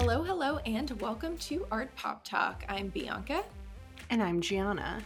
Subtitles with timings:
[0.00, 2.62] Hello, hello, and welcome to Art Pop Talk.
[2.68, 3.42] I'm Bianca.
[4.10, 5.02] And I'm Gianna.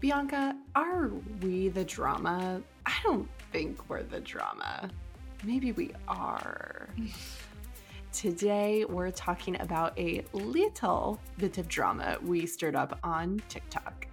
[0.00, 1.10] Bianca, are
[1.42, 2.62] we the drama?
[2.86, 4.88] I don't think we're the drama.
[5.44, 6.88] Maybe we are.
[8.14, 14.06] Today, we're talking about a little bit of drama we stirred up on TikTok.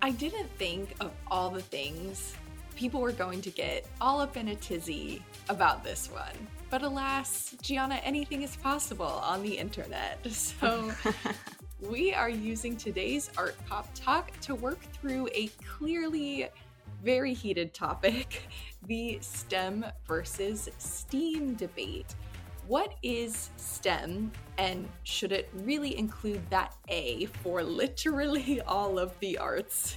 [0.00, 2.34] I didn't think of all the things
[2.76, 6.46] people were going to get all up in a tizzy about this one.
[6.70, 10.18] But alas, Gianna, anything is possible on the internet.
[10.30, 10.92] So
[11.80, 16.48] we are using today's Art Pop Talk to work through a clearly
[17.02, 18.48] very heated topic
[18.86, 22.14] the STEM versus STEAM debate.
[22.68, 29.38] What is STEM, and should it really include that A for literally all of the
[29.38, 29.96] arts?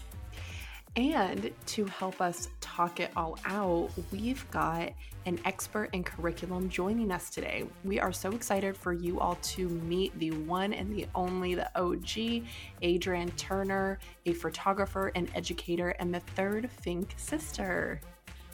[0.96, 4.92] And to help us talk it all out, we've got
[5.26, 7.66] an expert in curriculum joining us today.
[7.84, 11.68] We are so excited for you all to meet the one and the only, the
[11.80, 12.46] OG,
[12.84, 18.00] Adrian Turner, a photographer and educator, and the third Fink sister.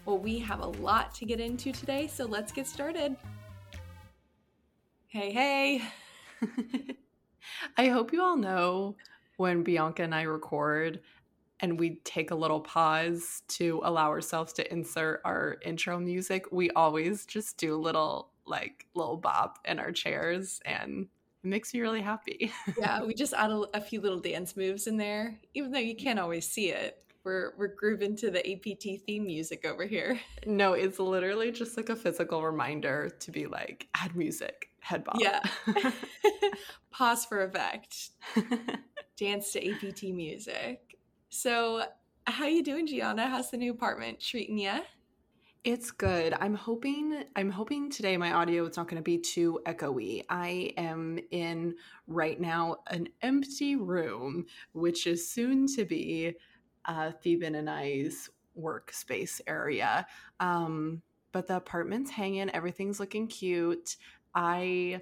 [0.06, 3.18] Well, we have a lot to get into today, so let's get started.
[5.08, 5.84] Hey, hey.
[7.78, 8.96] I hope you all know
[9.36, 11.02] when Bianca and I record
[11.60, 16.70] and we take a little pause to allow ourselves to insert our intro music, we
[16.72, 21.08] always just do a little like little bop in our chairs and
[21.44, 22.52] it makes me really happy.
[22.78, 25.96] yeah, we just add a, a, few little dance moves in there, even though you
[25.96, 27.02] can't always see it.
[27.24, 30.20] We're we're grooving to the APT theme music over here.
[30.46, 35.18] No, it's literally just like a physical reminder to be like add music, head bop.
[35.20, 35.42] Yeah.
[36.92, 38.12] Pause for effect.
[39.18, 40.99] Dance to APT music.
[41.30, 41.84] So,
[42.26, 43.28] how you doing, Gianna?
[43.28, 44.80] How's the new apartment treating you?
[45.64, 46.34] It's good.
[46.40, 50.24] I'm hoping I'm hoping today my audio is not going to be too echoey.
[50.30, 51.76] I am in
[52.08, 56.34] right now an empty room, which is soon to be
[56.86, 60.08] uh, Theban and I's workspace area.
[60.40, 62.50] Um, but the apartment's hanging.
[62.50, 63.98] Everything's looking cute.
[64.34, 65.02] I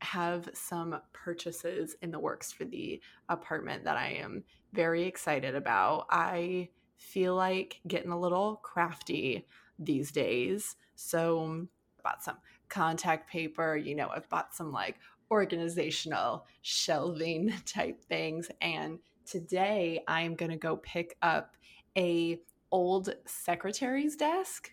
[0.00, 6.06] have some purchases in the works for the apartment that I am very excited about.
[6.10, 9.46] I feel like getting a little crafty
[9.78, 10.76] these days.
[10.94, 11.66] So,
[11.98, 12.36] I bought some
[12.68, 14.96] contact paper, you know, I've bought some like
[15.30, 21.56] organizational shelving type things and today I'm going to go pick up
[21.96, 22.40] a
[22.70, 24.72] old secretary's desk.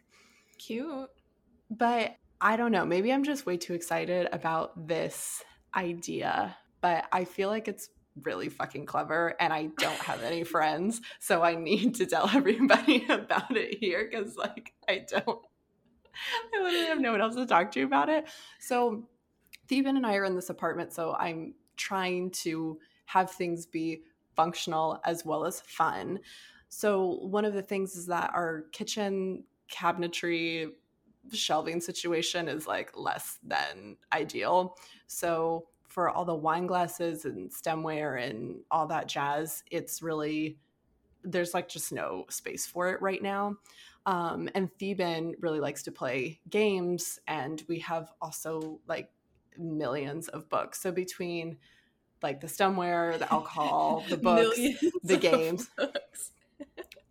[0.57, 1.09] Cute.
[1.69, 5.41] But I don't know, maybe I'm just way too excited about this
[5.73, 7.87] idea, but I feel like it's
[8.21, 10.99] really fucking clever and I don't have any friends.
[11.21, 15.39] So I need to tell everybody about it here because, like, I don't,
[16.53, 18.25] I literally have no one else to talk to about it.
[18.59, 19.07] So
[19.69, 20.91] Theban and I are in this apartment.
[20.91, 24.01] So I'm trying to have things be
[24.35, 26.19] functional as well as fun.
[26.67, 30.71] So one of the things is that our kitchen cabinetry
[31.31, 34.77] shelving situation is like less than ideal.
[35.07, 40.57] So for all the wine glasses and stemware and all that jazz, it's really
[41.23, 43.55] there's like just no space for it right now.
[44.05, 49.09] Um, and Theban really likes to play games, and we have also like
[49.57, 50.81] millions of books.
[50.81, 51.57] So between
[52.21, 54.59] like the stemware, the alcohol, the books,
[55.03, 55.69] the games,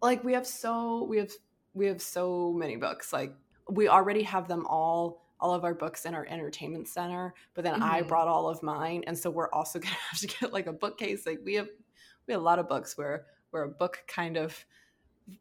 [0.02, 1.30] like we have so we have
[1.72, 3.12] we have so many books.
[3.12, 3.34] Like
[3.70, 7.74] we already have them all all of our books in our entertainment center, but then
[7.74, 7.82] mm-hmm.
[7.82, 10.72] I brought all of mine, and so we're also gonna have to get like a
[10.72, 11.26] bookcase.
[11.26, 11.68] Like we have
[12.26, 14.64] we have a lot of books where we're a book kind of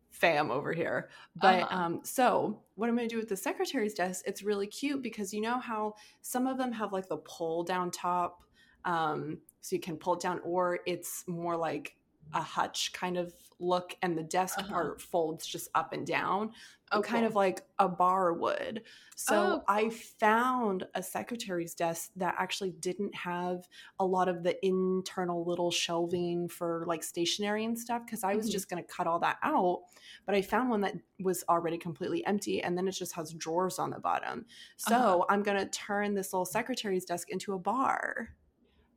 [0.10, 1.10] fam over here.
[1.36, 1.76] But uh-huh.
[1.76, 5.34] um, so what I'm going to do with the secretary's desk, it's really cute because
[5.34, 8.44] you know how some of them have like the pull down top,
[8.86, 11.96] um, so you can pull it down, or it's more like
[12.34, 14.74] a hutch kind of look, and the desk uh-huh.
[14.74, 16.52] part folds just up and down
[16.92, 18.84] oh, kind of like a bar would.
[19.16, 19.64] So oh.
[19.68, 23.68] I found a secretary's desk that actually didn't have
[24.00, 28.48] a lot of the internal little shelving for like stationery and stuff because I was
[28.48, 28.54] mm-hmm.
[28.54, 29.81] just going to cut all that out.
[30.25, 33.80] But I found one that was already completely empty and then it just has drawers
[33.80, 34.45] on the bottom.
[34.78, 35.25] So uh-huh.
[35.30, 38.30] I'm going to turn this little secretary's desk into a bar.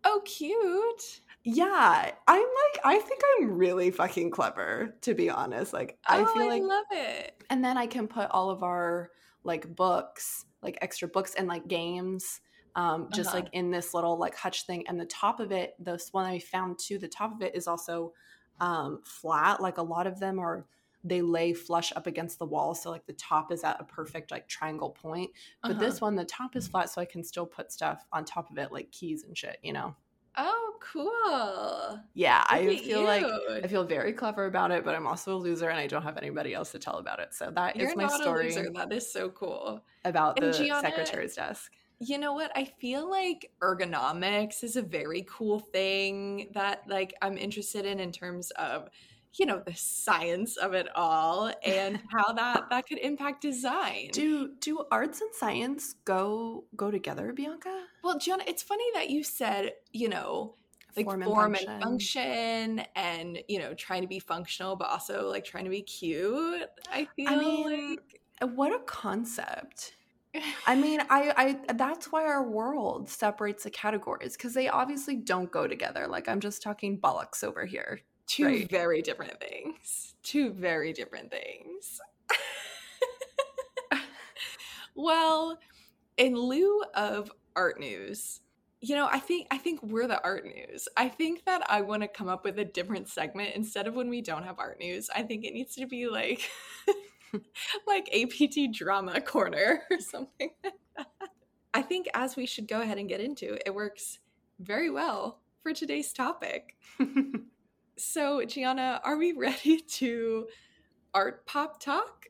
[0.07, 5.99] Oh, cute yeah i'm like i think i'm really fucking clever to be honest like
[6.07, 9.11] i oh, feel I like love it and then i can put all of our
[9.45, 12.41] like books like extra books and like games
[12.77, 13.41] um just uh-huh.
[13.41, 16.39] like in this little like hutch thing and the top of it this one i
[16.39, 18.13] found too the top of it is also
[18.61, 20.65] um flat like a lot of them are
[21.07, 24.31] they lay flush up against the wall so like the top is at a perfect
[24.31, 25.31] like triangle point
[25.61, 25.81] but Uh-huh.
[25.81, 28.57] this one the top is flat so i can still put stuff on top of
[28.57, 29.95] it like keys and shit you know
[30.37, 32.01] Oh, cool.
[32.15, 33.25] yeah i Look at feel like
[33.63, 36.17] i feel very clever about it but i'm also a loser and i don't have
[36.17, 38.53] anybody else to tell about it so that is You're my not story.
[38.75, 39.83] That is so cool.
[40.05, 42.51] about the And Gianna- secretary's desk You know what?
[42.57, 48.11] I feel like ergonomics is a very cool thing that like I'm interested in in
[48.13, 48.89] terms of
[49.39, 54.11] you know the science of it all and how that that could impact design.
[54.13, 59.25] do do arts and science go go together bianca well, Gianna, it's funny that you
[59.25, 60.57] said, you know,
[60.97, 65.65] like form, and function and you know trying to be functional but also like trying
[65.65, 66.69] to be cute.
[66.93, 69.95] I feel mean, like uh, what a concept
[70.67, 71.33] I mean, I,
[71.69, 76.07] I that's why our world separates the categories because they obviously don't go together.
[76.09, 78.01] Like I'm just talking bollocks over here.
[78.27, 78.71] two right.
[78.71, 80.15] very different things.
[80.23, 82.01] Two very different things.
[84.95, 85.59] well,
[86.17, 88.41] in lieu of art news,
[88.89, 90.89] you know, I think I think we're the art news.
[90.97, 94.11] I think that I want to come up with a different segment instead of when
[94.11, 95.09] we don't have art news.
[95.15, 96.43] I think it needs to be like
[97.87, 101.07] like APT drama corner or something like that.
[101.73, 104.19] I think as we should go ahead and get into, it works
[104.61, 106.77] very well for today's topic.
[107.97, 110.49] So, Gianna, are we ready to
[111.15, 112.27] art pop talk?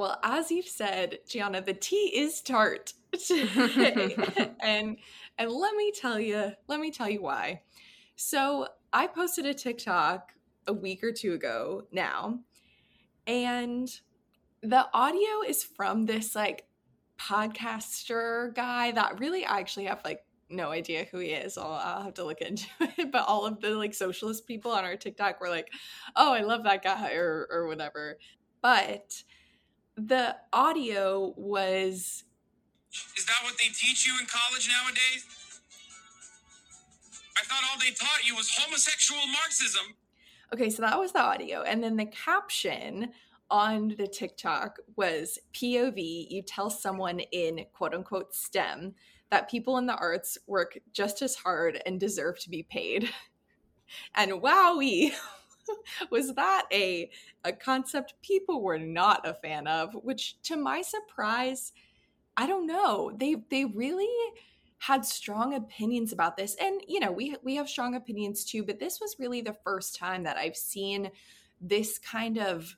[0.00, 2.94] Well, as you've said, Gianna, the tea is tart
[3.30, 4.96] and
[5.36, 7.60] and let me tell you, let me tell you why.
[8.16, 10.32] So, I posted a TikTok
[10.66, 12.38] a week or two ago now,
[13.26, 13.90] and
[14.62, 16.64] the audio is from this like
[17.18, 21.58] podcaster guy that really I actually have like no idea who he is.
[21.58, 23.12] I'll, I'll have to look into it.
[23.12, 25.68] But all of the like socialist people on our TikTok were like,
[26.16, 28.16] "Oh, I love that guy," or or whatever.
[28.62, 29.22] But
[29.96, 32.24] the audio was
[33.16, 35.26] Is that what they teach you in college nowadays?
[37.38, 39.94] I thought all they taught you was homosexual Marxism.
[40.52, 40.70] okay.
[40.70, 43.12] So that was the audio, and then the caption
[43.50, 46.26] on the TikTok was POV.
[46.30, 48.94] You tell someone in quote unquote STEM
[49.30, 53.10] that people in the arts work just as hard and deserve to be paid.
[54.14, 55.10] And wowee,
[56.10, 57.10] was that a
[57.44, 59.94] a concept people were not a fan of?
[59.94, 61.72] Which, to my surprise,
[62.36, 63.12] I don't know.
[63.16, 64.08] They they really
[64.78, 68.64] had strong opinions about this, and you know we we have strong opinions too.
[68.64, 71.10] But this was really the first time that I've seen
[71.60, 72.76] this kind of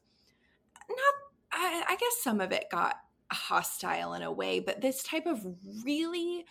[0.89, 1.15] not.
[1.55, 2.97] I, I guess some of it got
[3.31, 5.45] hostile in a way, but this type of
[5.85, 6.45] really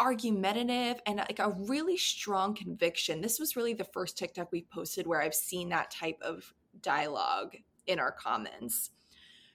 [0.00, 3.20] argumentative and like a really strong conviction.
[3.20, 7.54] This was really the first TikTok we posted where I've seen that type of dialogue
[7.86, 8.90] in our comments.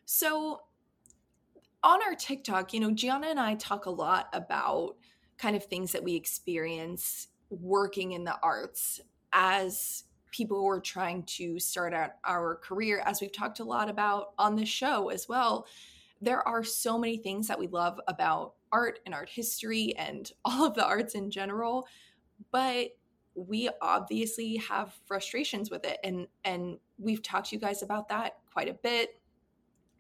[0.06, 0.62] So
[1.84, 4.96] on our TikTok, you know, Gianna and I talk a lot about
[5.38, 9.02] kind of things that we experience working in the arts
[9.34, 13.90] as people who are trying to start out our career, as we've talked a lot
[13.90, 15.66] about on the show as well.
[16.22, 20.66] There are so many things that we love about art and art history and all
[20.66, 21.88] of the arts in general,
[22.52, 22.90] but
[23.34, 28.38] we obviously have frustrations with it and and we've talked to you guys about that
[28.52, 29.20] quite a bit.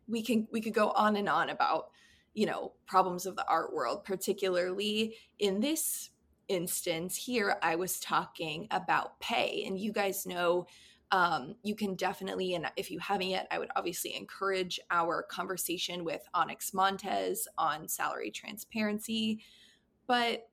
[0.07, 1.89] We can we could go on and on about,
[2.33, 6.09] you know, problems of the art world, particularly in this
[6.47, 10.67] instance here I was talking about pay and you guys know
[11.15, 16.03] um, you can definitely and if you haven't yet i would obviously encourage our conversation
[16.03, 19.39] with onyx montez on salary transparency.
[20.07, 20.49] But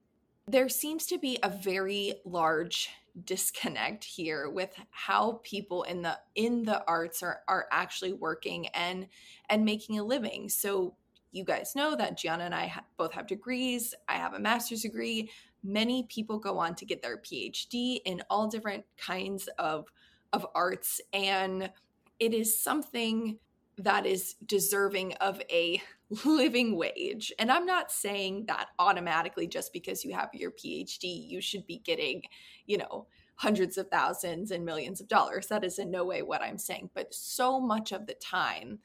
[0.47, 2.91] there seems to be a very large
[3.25, 9.09] disconnect here with how people in the in the arts are are actually working and
[9.51, 10.49] and making a living.
[10.49, 10.95] So
[11.33, 13.95] you guys know that gianna and i ha- both have degrees.
[14.09, 15.31] I have a master's degree.
[15.65, 19.87] Many people go on to get their phd in all different kinds of
[20.33, 21.71] of arts and
[22.19, 23.39] it is something
[23.79, 25.83] that is deserving of a
[26.25, 27.33] living wage.
[27.39, 31.79] And I'm not saying that automatically just because you have your PhD, you should be
[31.79, 32.23] getting,
[32.67, 35.49] you know, hundreds of thousands and millions of dollars.
[35.49, 36.91] That is in no way what I'm saying.
[36.95, 38.79] But so much of the time,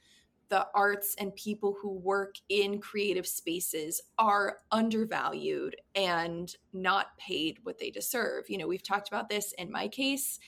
[0.49, 7.77] the arts and people who work in creative spaces are undervalued and not paid what
[7.77, 8.45] they deserve.
[8.49, 10.39] You know, we've talked about this in my case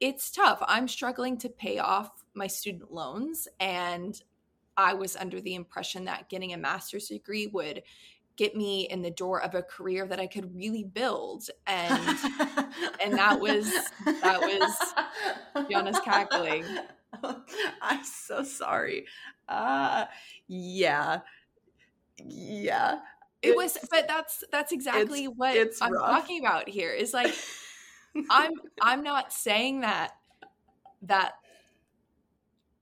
[0.00, 0.62] it's tough.
[0.66, 4.20] I'm struggling to pay off my student loans and
[4.76, 7.82] I was under the impression that getting a master's degree would
[8.36, 11.48] get me in the door of a career that I could really build.
[11.66, 12.18] And
[13.02, 13.72] and that was
[14.04, 16.64] that was Gianna's cackling.
[17.80, 19.06] I'm so sorry.
[19.48, 20.04] Uh
[20.48, 21.20] yeah.
[22.22, 22.98] Yeah.
[23.40, 26.10] It was but that's that's exactly it's- what it's I'm rough.
[26.20, 26.90] talking about here.
[26.90, 27.34] Is like
[28.30, 30.12] I'm I'm not saying that
[31.02, 31.34] that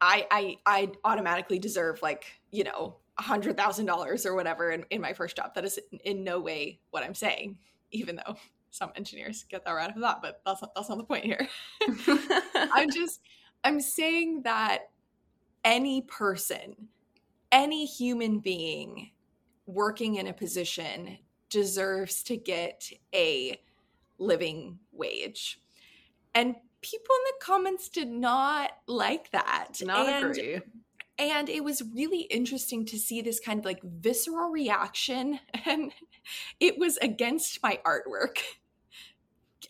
[0.00, 4.84] I I I automatically deserve like, you know, a hundred thousand dollars or whatever in,
[4.90, 5.54] in my first job.
[5.54, 7.58] That is in no way what I'm saying,
[7.90, 8.36] even though
[8.70, 11.24] some engineers get that right off the bat, but that's not that's not the point
[11.24, 11.48] here.
[12.72, 13.20] I'm just
[13.62, 14.90] I'm saying that
[15.64, 16.88] any person,
[17.50, 19.10] any human being
[19.66, 23.58] working in a position deserves to get a
[24.18, 25.60] living wage.
[26.34, 29.68] And people in the comments did not like that.
[29.82, 30.60] not and, agree.
[31.18, 35.92] and it was really interesting to see this kind of like visceral reaction and
[36.60, 38.38] it was against my artwork.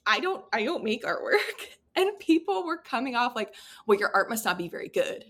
[0.06, 1.38] I don't I don't make artwork.
[1.96, 3.54] And people were coming off like,
[3.86, 5.24] well, your art must not be very good.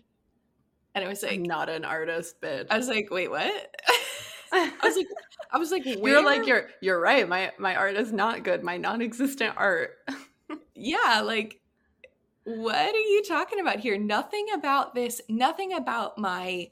[0.95, 2.69] And I was like, I'm not an artist, bitch.
[2.71, 3.45] I was like, wait, what?
[4.53, 5.07] I was like,
[5.55, 7.29] I was like, you're like you're you're right.
[7.29, 8.65] My my art is not good.
[8.65, 9.93] My non-existent art.
[10.75, 11.61] yeah, like,
[12.43, 13.97] what are you talking about here?
[13.97, 16.71] Nothing about this, nothing about my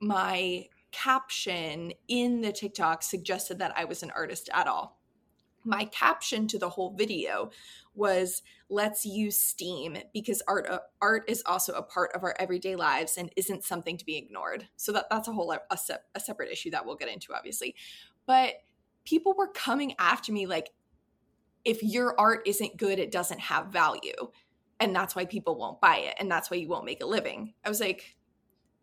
[0.00, 5.00] my caption in the TikTok suggested that I was an artist at all.
[5.64, 7.50] My caption to the whole video
[7.94, 12.76] was let's use steam because art uh, art is also a part of our everyday
[12.76, 14.68] lives and isn't something to be ignored.
[14.76, 17.74] So that that's a whole a, sep- a separate issue that we'll get into obviously.
[18.26, 18.54] But
[19.04, 20.70] people were coming after me like
[21.64, 24.30] if your art isn't good it doesn't have value.
[24.80, 27.54] And that's why people won't buy it and that's why you won't make a living.
[27.64, 28.16] I was like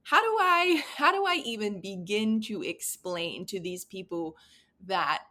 [0.04, 4.36] how do i how do i even begin to explain to these people
[4.88, 5.24] that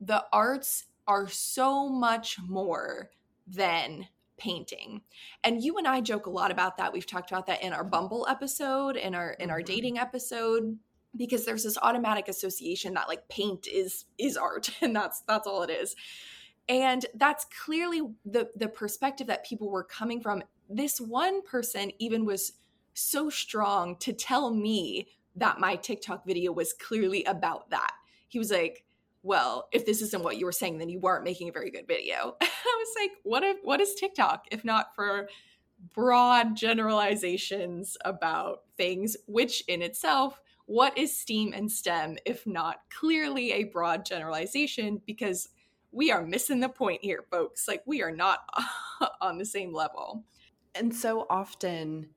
[0.00, 3.10] the arts are so much more
[3.46, 5.00] than painting.
[5.44, 6.92] And you and I joke a lot about that.
[6.92, 9.66] We've talked about that in our Bumble episode, in our in our Mhm.
[9.66, 10.78] dating episode
[11.16, 15.62] because there's this automatic association that like paint is is art and that's that's all
[15.62, 15.96] it is.
[16.68, 20.42] And that's clearly the the perspective that people were coming from.
[20.68, 22.54] This one person even was
[22.94, 27.92] so strong to tell me that my TikTok video was clearly about that.
[28.28, 28.85] He was like,
[29.26, 31.88] well, if this isn't what you were saying, then you weren't making a very good
[31.88, 32.36] video.
[32.40, 35.28] I was like, what if what is TikTok if not for
[35.94, 43.52] broad generalizations about things, which in itself, what is STEAM and STEM if not clearly
[43.52, 45.02] a broad generalization?
[45.04, 45.48] Because
[45.90, 47.66] we are missing the point here, folks.
[47.66, 48.48] Like we are not
[49.20, 50.22] on the same level.
[50.76, 52.10] And so often,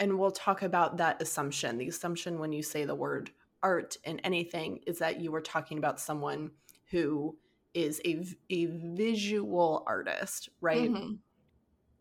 [0.00, 1.78] and we'll talk about that assumption.
[1.78, 3.30] The assumption when you say the word
[3.62, 6.50] art and anything is that you are talking about someone
[6.90, 7.36] who
[7.74, 10.90] is a, a visual artist, right?
[10.90, 11.18] Mhm.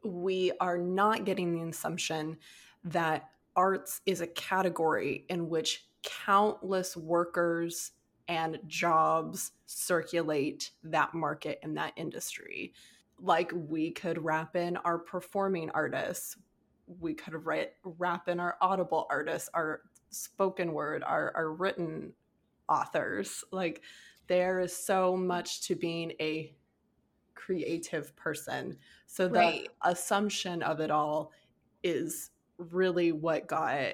[0.03, 2.37] We are not getting the assumption
[2.83, 7.91] that arts is a category in which countless workers
[8.27, 12.73] and jobs circulate that market and that industry
[13.21, 16.37] like we could wrap in our performing artists
[16.99, 22.13] we could write wrap in our audible artists our spoken word our, our written
[22.67, 23.81] authors like
[24.27, 26.55] there is so much to being a
[27.35, 29.69] creative person so the Right.
[29.83, 31.31] assumption of it all
[31.83, 33.93] is really what got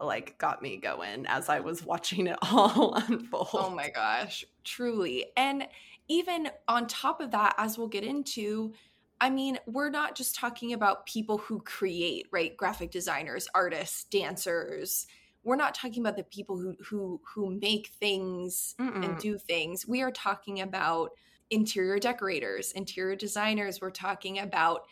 [0.00, 5.26] like got me going as i was watching it all unfold Oh my gosh, truly.
[5.36, 5.66] And
[6.08, 8.74] even on top of that, as we'll get into,
[9.20, 12.56] I mean, we're not just talking about people who create, right?
[12.56, 15.06] Graphic designers, artists, dancers.
[15.46, 19.20] We're not talking about the people who who who make things and Mm-mm.
[19.20, 19.86] do things.
[19.86, 21.12] We are talking about
[21.50, 23.80] interior decorators, interior designers.
[23.80, 24.86] We're talking about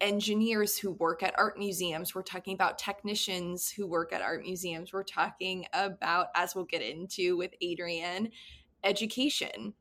[0.00, 2.14] engineers who work at art museums.
[2.14, 4.92] We're talking about technicians who work at art museums.
[4.92, 8.30] We're talking about, as we'll get into with Adrian,
[8.84, 9.74] education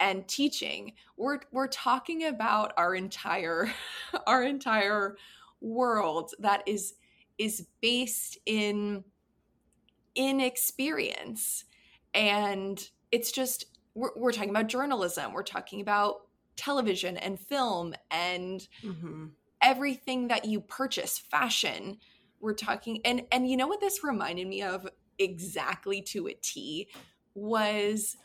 [0.00, 0.94] and teaching.
[1.16, 3.72] We're we're talking about our entire
[4.26, 5.16] our entire
[5.60, 6.94] world that is
[7.38, 9.04] is based in
[10.18, 11.64] in experience
[12.12, 15.32] and it's just we're, we're talking about journalism.
[15.32, 19.30] We're talking about television and film and Mhm.
[19.62, 21.98] everything that you purchase fashion.
[22.40, 24.86] We're talking and and you know what this reminded me of
[25.18, 26.88] exactly to a t?
[27.34, 28.16] Was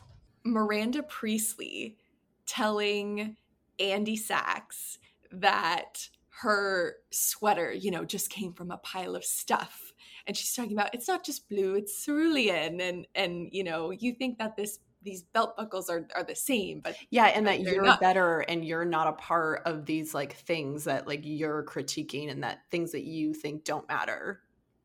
[0.43, 1.97] miranda priestly
[2.45, 3.37] telling
[3.79, 4.99] andy sachs
[5.31, 6.09] that
[6.41, 9.92] her sweater you know just came from a pile of stuff
[10.27, 14.13] and she's talking about it's not just blue it's cerulean and and you know you
[14.13, 17.83] think that this these belt buckles are are the same but yeah and that you're
[17.83, 17.99] not.
[17.99, 22.43] better and you're not a part of these like things that like you're critiquing and
[22.43, 24.41] that things that you think don't matter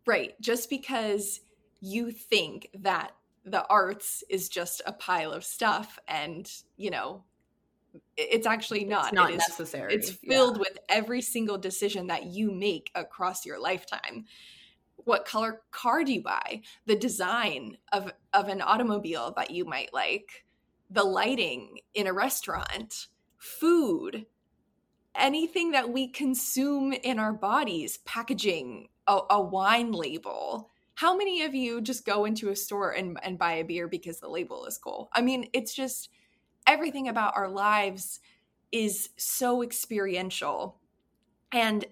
[0.07, 1.41] right just because
[1.81, 3.13] you think that
[3.45, 7.23] the arts is just a pile of stuff and you know
[8.17, 10.31] it's actually not it's not it is necessary it's Yeah.
[10.31, 14.27] filled with every single decision that you make across your lifetime
[15.05, 16.63] what color car do you buy?
[16.87, 20.45] The design of of an automobile that you might like
[20.91, 24.27] the lighting in a restaurant food
[25.15, 30.71] anything that we consume in our bodies packaging a, a wine label.
[30.95, 34.21] How many of you just go into a store and, and buy a beer because
[34.21, 35.09] the label is cool?
[35.13, 36.11] I mean it's just
[36.67, 38.21] everything about our lives
[38.71, 40.79] is so experiential.
[41.51, 41.85] And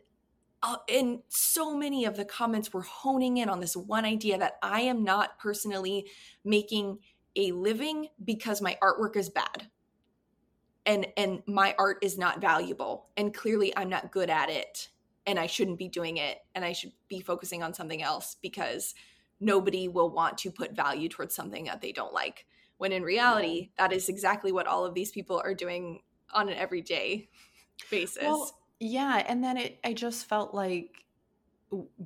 [0.63, 4.55] uh, and so many of the comments were honing in on this one idea that
[4.63, 6.07] i am not personally
[6.45, 6.99] making
[7.37, 9.69] a living because my artwork is bad.
[10.85, 13.11] And and my art is not valuable.
[13.17, 14.89] And clearly i'm not good at it.
[15.27, 16.39] And i shouldn't be doing it.
[16.55, 18.95] And i should be focusing on something else because
[19.39, 22.47] nobody will want to put value towards something that they don't like.
[22.79, 26.01] When in reality that is exactly what all of these people are doing
[26.33, 27.29] on an everyday
[27.91, 28.23] basis.
[28.23, 31.05] Well, yeah, and then it I just felt like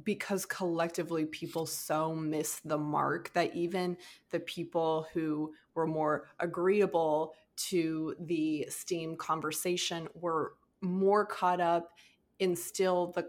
[0.04, 3.96] because collectively people so miss the mark that even
[4.30, 11.90] the people who were more agreeable to the steam conversation were more caught up
[12.38, 13.28] in still the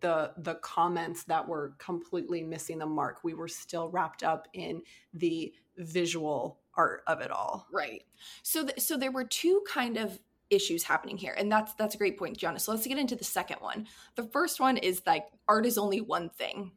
[0.00, 4.82] the the comments that were completely missing the mark we were still wrapped up in
[5.14, 8.02] the visual art of it all Right.
[8.42, 10.20] So th- so there were two kind of
[10.50, 12.58] issues happening here and that's that's a great point Gianna.
[12.58, 13.86] So let's get into the second one.
[14.16, 16.72] The first one is like art is only one thing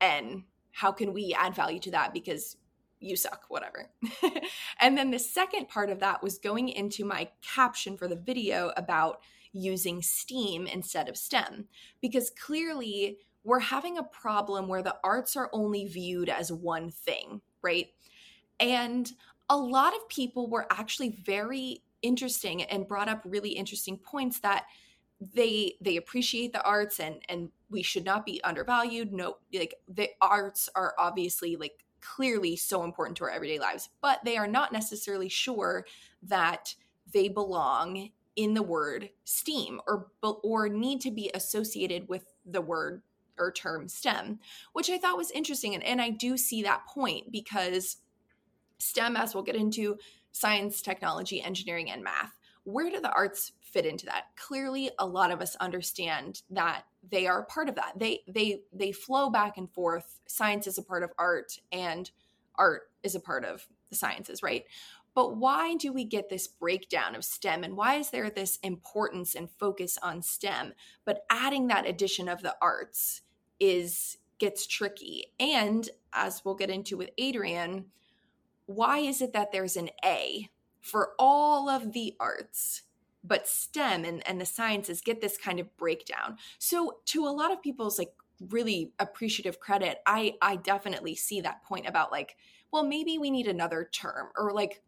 [0.00, 2.56] and how can we add value to that because
[3.00, 3.90] you suck whatever.
[4.80, 8.72] and then the second part of that was going into my caption for the video
[8.76, 9.20] about
[9.52, 11.66] using STEAM instead of STEM
[12.00, 17.40] because clearly we're having a problem where the arts are only viewed as one thing,
[17.62, 17.88] right?
[18.58, 19.10] And
[19.50, 24.66] a lot of people were actually very interesting and brought up really interesting points that
[25.34, 29.12] they they appreciate the arts and and we should not be undervalued.
[29.12, 34.18] No like the arts are obviously like clearly so important to our everyday lives but
[34.26, 35.86] they are not necessarily sure
[36.22, 36.74] that
[37.14, 43.00] they belong in the word steam or or need to be associated with the word
[43.38, 44.38] or term stem
[44.74, 45.74] which i thought was interesting.
[45.74, 47.96] And, and i do see that point because
[48.78, 49.96] STEM, as we'll get into,
[50.34, 52.36] science, technology, engineering, and math.
[52.64, 54.24] Where do the arts fit into that?
[54.36, 57.92] Clearly, a lot of us understand that they are part of that.
[57.96, 60.20] They they they flow back and forth.
[60.26, 62.10] Science is a part of art, and
[62.56, 64.64] art is a part of the sciences, right?
[65.14, 69.36] But why do we get this breakdown of STEM and why is there this importance
[69.36, 70.72] and focus on STEM?
[71.04, 73.22] But adding that addition of the arts
[73.60, 75.26] is gets tricky.
[75.38, 77.84] And as we'll get into with Adrian,
[78.66, 80.48] why is it that there's an A
[80.80, 82.82] for all of the arts,
[83.22, 86.36] but STEM and, and the sciences get this kind of breakdown?
[86.58, 88.12] So, to a lot of people's like
[88.50, 92.36] really appreciative credit, I I definitely see that point about like,
[92.72, 94.82] well, maybe we need another term or like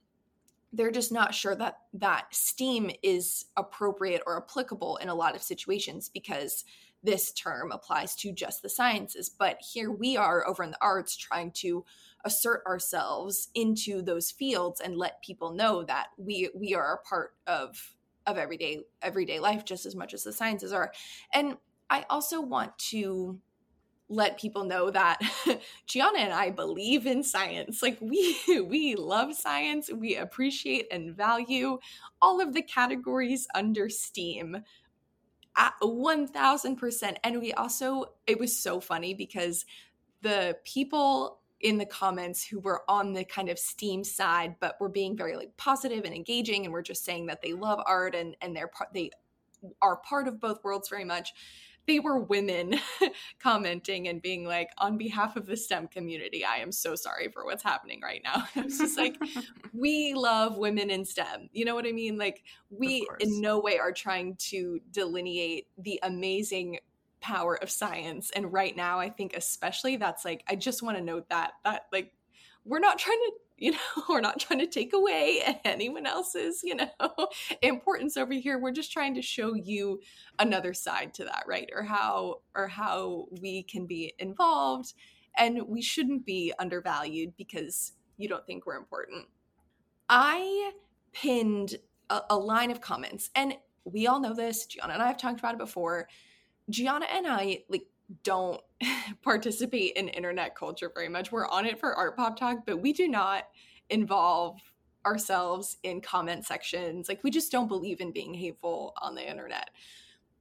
[0.73, 5.43] they're just not sure that that STEAM is appropriate or applicable in a lot of
[5.43, 6.65] situations because
[7.03, 9.31] this term applies to just the sciences.
[9.31, 11.85] But here we are over in the arts trying to
[12.27, 17.35] assert ourselves into those fields and let people know that we we are a part
[17.47, 17.95] of
[18.27, 20.93] of everyday everyday life just as much as the sciences are.
[21.33, 21.57] And
[21.89, 23.41] I also want to
[24.09, 25.21] let people know that
[25.87, 27.81] Gianna and I believe in science.
[27.81, 28.37] Like we
[28.69, 29.89] we love science.
[29.93, 31.79] We appreciate and value
[32.21, 34.59] all of the categories under STEAM.
[35.59, 39.65] At 1000% and we also it was so funny because
[40.21, 44.89] the people in the comments who were on the kind of steam side but were
[44.89, 48.37] being very like positive and engaging and were just saying that they love art and
[48.41, 49.11] and they're part they
[49.83, 51.33] are part of both worlds very much.
[51.87, 52.79] They were women
[53.41, 57.45] commenting and being like on behalf of the stem community i am so sorry for
[57.45, 58.45] what's happening right now.
[58.57, 59.17] I was just like
[59.73, 61.49] we love women in stem.
[61.53, 62.19] You know what i mean?
[62.19, 66.79] Like we in no way are trying to delineate the amazing
[67.21, 68.31] power of science.
[68.35, 71.87] And right now i think especially that's like i just want to note that that
[71.93, 72.13] like
[72.65, 76.75] we're not trying to you know we're not trying to take away anyone else's you
[76.75, 76.91] know
[77.63, 78.59] importance over here.
[78.59, 80.01] We're just trying to show you
[80.39, 81.71] another side to that right?
[81.75, 84.93] Or how or how we can be involved.
[85.39, 89.27] And we shouldn't be undervalued because you don't think we're important.
[90.09, 90.73] I
[91.13, 91.77] pinned
[92.09, 94.67] a, a line of comments, and we all know this.
[94.67, 96.09] Gianna and I have talked about it before.
[96.71, 97.87] Gianna and I like
[98.23, 98.61] don't
[99.23, 101.33] participate in internet culture very much.
[101.33, 103.45] We're on it for Art Pop Talk, but we do not
[103.91, 104.61] involve
[105.05, 107.09] ourselves in comment sections.
[107.09, 109.71] Like we just don't believe in being hateful on the internet.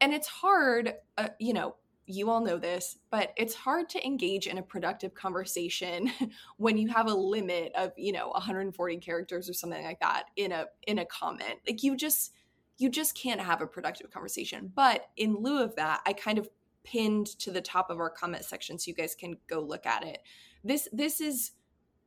[0.02, 1.76] And it's hard, uh, you know,
[2.08, 6.12] you all know this, but it's hard to engage in a productive conversation
[6.58, 10.52] when you have a limit of, you know, 140 characters or something like that in
[10.52, 11.60] a in a comment.
[11.68, 12.34] Like you just
[12.78, 14.72] you just can't have a productive conversation.
[14.74, 16.50] But in lieu of that, I kind of
[16.84, 20.06] pinned to the top of our comment section so you guys can go look at
[20.06, 20.20] it.
[20.64, 21.52] This this is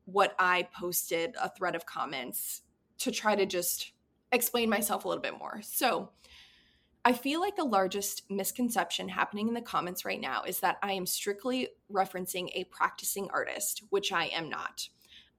[0.05, 2.63] what I posted a thread of comments
[2.99, 3.93] to try to just
[4.33, 5.61] explain myself a little bit more.
[5.63, 6.11] So,
[7.05, 10.93] I feel like the largest misconception happening in the comments right now is that I
[10.93, 14.89] am strictly referencing a practicing artist, which I am not.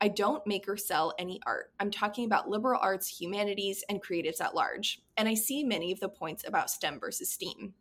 [0.01, 1.71] I don't make or sell any art.
[1.79, 5.01] I'm talking about liberal arts, humanities, and creatives at large.
[5.17, 7.73] And I see many of the points about STEM versus STEAM.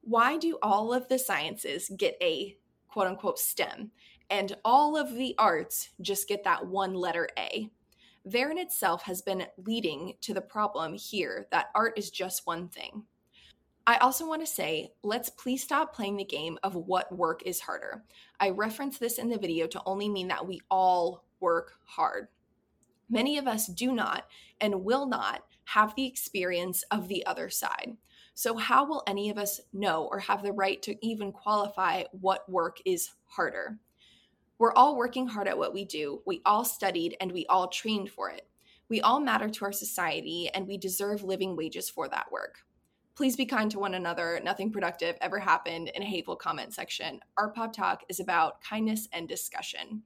[0.00, 2.56] Why do all of the sciences get a
[2.88, 3.92] quote unquote STEM
[4.28, 7.70] and all of the arts just get that one letter A?
[8.24, 12.68] There in itself has been leading to the problem here that art is just one
[12.68, 13.04] thing.
[13.86, 17.58] I also want to say, let's please stop playing the game of what work is
[17.60, 18.04] harder.
[18.38, 22.28] I reference this in the video to only mean that we all work hard.
[23.10, 24.26] Many of us do not
[24.60, 27.96] and will not have the experience of the other side.
[28.34, 32.48] So, how will any of us know or have the right to even qualify what
[32.50, 33.78] work is harder?
[34.58, 36.22] We're all working hard at what we do.
[36.24, 38.46] We all studied and we all trained for it.
[38.88, 42.58] We all matter to our society and we deserve living wages for that work.
[43.14, 44.40] Please be kind to one another.
[44.42, 47.20] Nothing productive ever happened in a hateful comment section.
[47.36, 50.02] Art Pop Talk is about kindness and discussion.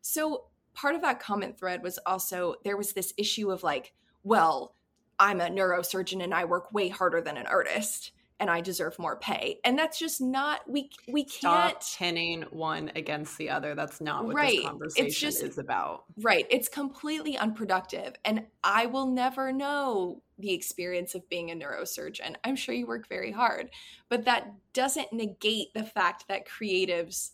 [0.00, 0.44] So,
[0.76, 4.74] part of that comment thread was also there was this issue of like, well,
[5.18, 9.16] I'm a neurosurgeon and I work way harder than an artist and I deserve more
[9.16, 9.60] pay.
[9.64, 13.74] And that's just not we we can't Stop pinning one against the other.
[13.74, 14.56] That's not what right.
[14.56, 16.04] this conversation it's just, is about.
[16.20, 16.46] Right.
[16.50, 18.14] It's completely unproductive.
[18.26, 22.36] And I will never know the experience of being a neurosurgeon.
[22.44, 23.70] I'm sure you work very hard,
[24.10, 27.30] but that doesn't negate the fact that creatives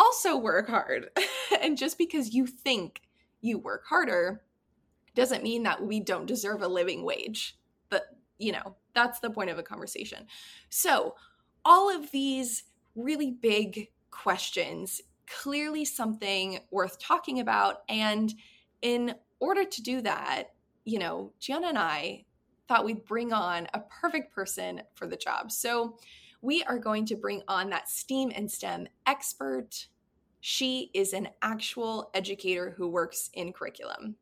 [0.00, 1.10] also work hard.
[1.62, 3.02] and just because you think
[3.40, 4.42] you work harder
[5.14, 7.58] doesn't mean that we don't deserve a living wage.
[7.90, 8.04] But,
[8.38, 10.26] you know, that's the point of a conversation.
[10.70, 11.14] So,
[11.64, 17.82] all of these really big questions, clearly something worth talking about.
[17.88, 18.32] And
[18.80, 22.24] in order to do that, you know, Gianna and I
[22.66, 25.52] thought we'd bring on a perfect person for the job.
[25.52, 25.98] So,
[26.42, 29.88] we are going to bring on that STEAM and STEM expert.
[30.40, 34.16] She is an actual educator who works in curriculum.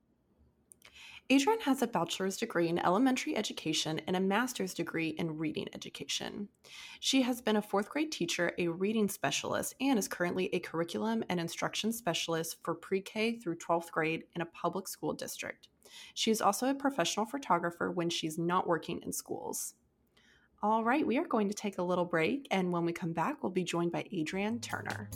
[1.31, 6.48] Adrienne has a bachelor's degree in elementary education and a master's degree in reading education.
[7.00, 11.22] She has been a fourth grade teacher, a reading specialist, and is currently a curriculum
[11.28, 15.68] and instruction specialist for pre K through 12th grade in a public school district.
[16.14, 19.74] She is also a professional photographer when she's not working in schools.
[20.61, 23.44] All right, we are going to take a little break, and when we come back,
[23.44, 25.09] we'll be joined by Adrienne Turner.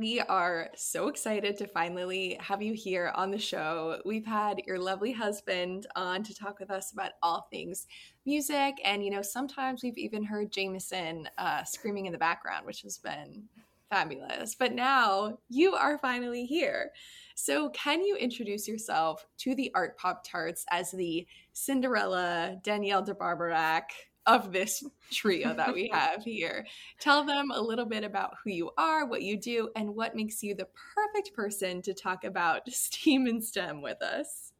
[0.00, 4.00] We are so excited to finally have you here on the show.
[4.06, 7.86] We've had your lovely husband on to talk with us about all things
[8.24, 8.80] music.
[8.82, 12.96] And, you know, sometimes we've even heard Jameson uh, screaming in the background, which has
[12.96, 13.42] been
[13.90, 14.54] fabulous.
[14.54, 16.92] But now you are finally here.
[17.34, 23.14] So, can you introduce yourself to the Art Pop Tarts as the Cinderella Danielle de
[23.14, 23.90] Barbarac
[24.26, 26.66] of this trio that we have here.
[27.00, 30.42] Tell them a little bit about who you are, what you do, and what makes
[30.42, 34.52] you the perfect person to talk about STEAM and STEM with us.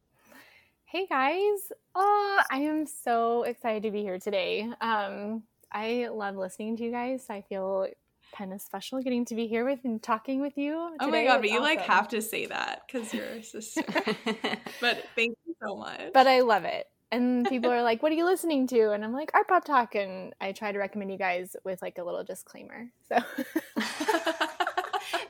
[0.85, 1.71] Hey guys.
[1.95, 4.69] Oh, I am so excited to be here today.
[4.81, 7.27] Um, I love listening to you guys.
[7.29, 7.87] I feel
[8.35, 10.89] kind of special getting to be here with and talking with you.
[10.99, 11.05] Today.
[11.05, 13.83] Oh my god, but you like have to say that because you're a sister.
[14.81, 16.11] but thank you so much.
[16.13, 19.13] But I love it and people are like, "What are you listening to?" And I'm
[19.13, 22.23] like, "Art Pop Talk," and I try to recommend you guys with like a little
[22.23, 22.89] disclaimer.
[23.09, 23.17] So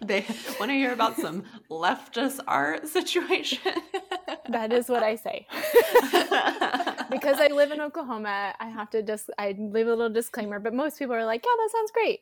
[0.02, 0.26] they
[0.60, 3.74] want to hear about some leftist art situation.
[4.50, 5.48] that is what I say.
[7.10, 10.74] because I live in Oklahoma, I have to just I leave a little disclaimer, but
[10.74, 12.20] most people are like, "Yeah, that sounds great."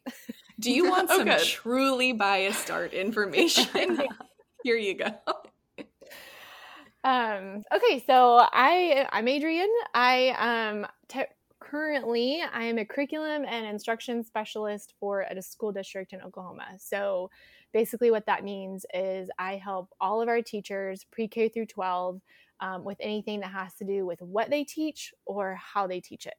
[0.59, 3.99] Do you want oh, some truly biased art information?
[4.63, 5.13] Here you go.
[7.03, 9.69] Um, okay, so I I'm Adrian.
[9.93, 11.23] I um te-
[11.59, 16.67] currently I am a curriculum and instruction specialist for a school district in Oklahoma.
[16.77, 17.29] So
[17.71, 22.21] basically, what that means is I help all of our teachers, pre-K through 12,
[22.59, 26.25] um, with anything that has to do with what they teach or how they teach
[26.27, 26.35] it.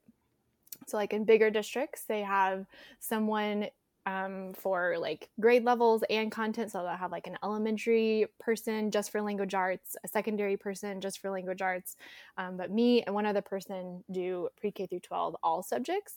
[0.87, 2.67] So, like in bigger districts, they have
[2.99, 3.69] someone
[4.07, 6.71] um, for like grade levels and content.
[6.71, 11.21] So they'll have like an elementary person just for language arts, a secondary person just
[11.21, 11.97] for language arts.
[12.39, 16.15] Um, but me and one other person do pre K through 12 all subjects.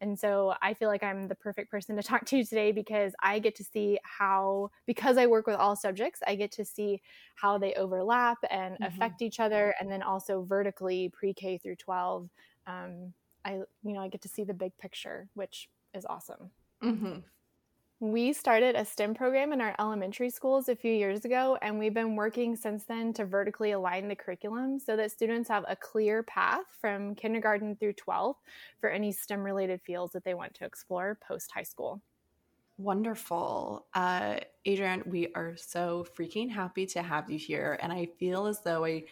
[0.00, 3.38] And so I feel like I'm the perfect person to talk to today because I
[3.38, 7.02] get to see how, because I work with all subjects, I get to see
[7.34, 8.84] how they overlap and mm-hmm.
[8.84, 9.74] affect each other.
[9.78, 12.30] And then also vertically pre K through 12.
[12.66, 13.12] Um,
[13.44, 16.50] I, you know, I get to see the big picture, which is awesome.
[16.82, 17.18] Mm-hmm.
[17.98, 21.94] We started a STEM program in our elementary schools a few years ago, and we've
[21.94, 26.22] been working since then to vertically align the curriculum so that students have a clear
[26.22, 28.36] path from kindergarten through 12
[28.80, 32.02] for any STEM related fields that they want to explore post high school.
[32.76, 33.86] Wonderful.
[33.94, 37.78] Uh, Adrian, we are so freaking happy to have you here.
[37.80, 39.04] And I feel as though I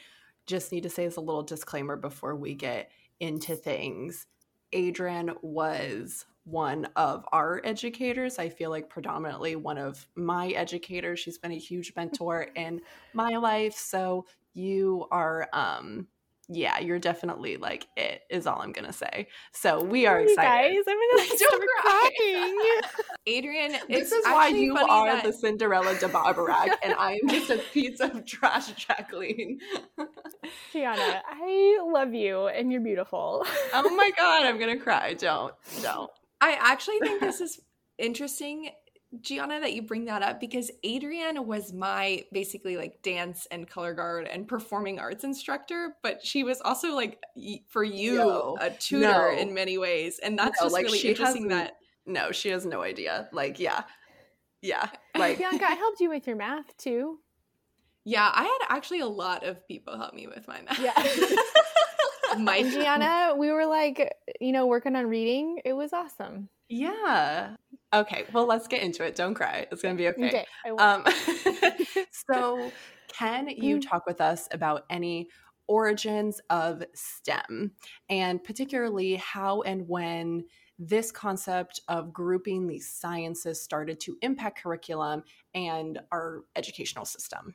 [0.45, 4.27] just need to say as a little disclaimer before we get into things.
[4.75, 8.39] Adrian was one of our educators.
[8.39, 11.21] I feel like predominantly one of my educators.
[11.21, 12.81] She's been a huge mentor in
[13.13, 13.75] my life.
[13.75, 16.07] So you are um
[16.49, 19.29] yeah, you're definitely like it is all I'm gonna say.
[19.53, 20.75] So we are excited.
[20.75, 22.61] guys, I'm gonna start crying.
[23.27, 25.25] Adrian, this is why you are that...
[25.25, 29.59] the Cinderella de Barbarac, and I am just a piece of trash, Jacqueline.
[30.73, 33.47] Gianna, I love you, and you're beautiful.
[33.73, 35.15] oh my god, I'm gonna cry.
[35.15, 36.11] Don't, don't.
[36.45, 37.59] I actually think this is
[37.97, 38.71] interesting,
[39.23, 43.95] Gianna, that you bring that up because Adrienne was my basically like dance and color
[43.95, 47.19] guard and performing arts instructor, but she was also like
[47.69, 49.31] for you no, a tutor no.
[49.31, 51.49] in many ways, and that's no, just like really interesting.
[51.49, 53.29] That no, she has no idea.
[53.33, 53.85] Like, yeah,
[54.61, 57.21] yeah, like Bianca, I helped you with your math too.
[58.05, 60.79] Yeah, I had actually a lot of people help me with my math.
[60.79, 60.93] Yeah.
[62.39, 64.13] My Gianna, we were like,
[64.45, 65.59] you know, working on reading.
[65.65, 66.49] It was awesome.
[66.69, 67.57] Yeah.
[67.95, 68.25] Okay.
[68.33, 69.15] Well, let's get into it.
[69.15, 69.67] Don't cry.
[69.71, 70.45] It's gonna be okay.
[70.65, 71.05] okay um,
[72.29, 72.71] so,
[73.09, 73.89] can you mm.
[73.89, 75.29] talk with us about any
[75.67, 77.73] origins of STEM,
[78.09, 80.45] and particularly how and when
[80.79, 85.23] this concept of grouping these sciences started to impact curriculum
[85.55, 87.55] and our educational system?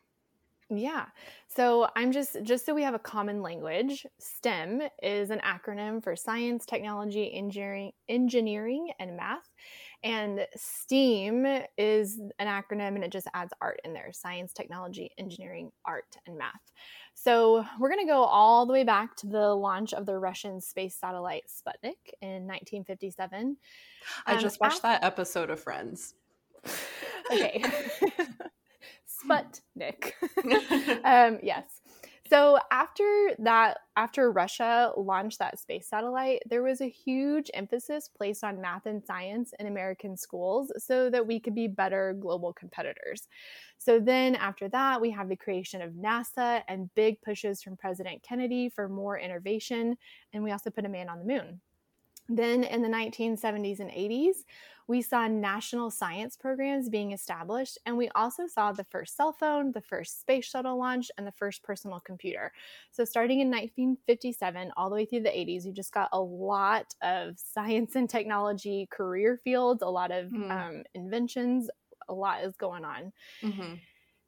[0.69, 1.05] Yeah.
[1.47, 6.15] So I'm just just so we have a common language, STEM is an acronym for
[6.15, 9.49] science, technology, engineering, engineering and math.
[10.03, 11.45] And STEAM
[11.77, 16.37] is an acronym and it just adds art in there science, technology, engineering, art, and
[16.37, 16.71] math.
[17.15, 20.61] So we're going to go all the way back to the launch of the Russian
[20.61, 23.57] space satellite Sputnik in 1957.
[24.25, 26.13] I um, just watched after- that episode of Friends.
[27.31, 27.63] okay.
[29.23, 30.13] Sputnik.
[31.03, 31.65] um, yes.
[32.29, 38.43] So after that, after Russia launched that space satellite, there was a huge emphasis placed
[38.43, 43.27] on math and science in American schools so that we could be better global competitors.
[43.79, 48.21] So then after that, we have the creation of NASA and big pushes from President
[48.21, 49.97] Kennedy for more innovation.
[50.31, 51.61] And we also put a man on the moon.
[52.29, 54.45] Then in the 1970s and 80s,
[54.89, 59.71] we saw national science programs being established, and we also saw the first cell phone,
[59.71, 62.51] the first space shuttle launch, and the first personal computer.
[62.91, 66.91] So, starting in 1957 all the way through the 80s, you just got a lot
[67.03, 70.49] of science and technology career fields, a lot of mm.
[70.49, 71.69] um, inventions,
[72.07, 73.13] a lot is going on.
[73.43, 73.75] Mm-hmm.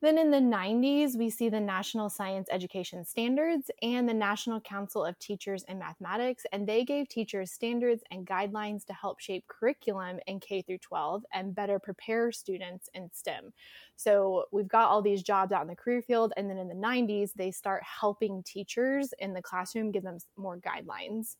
[0.01, 5.05] Then in the 90s, we see the National Science Education Standards and the National Council
[5.05, 10.17] of Teachers in Mathematics, and they gave teachers standards and guidelines to help shape curriculum
[10.25, 13.53] in K through 12 and better prepare students in STEM.
[13.95, 16.73] So we've got all these jobs out in the career field, and then in the
[16.73, 21.35] 90s, they start helping teachers in the classroom, give them more guidelines.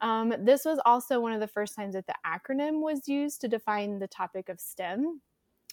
[0.00, 3.48] Um, this was also one of the first times that the acronym was used to
[3.48, 5.20] define the topic of STEM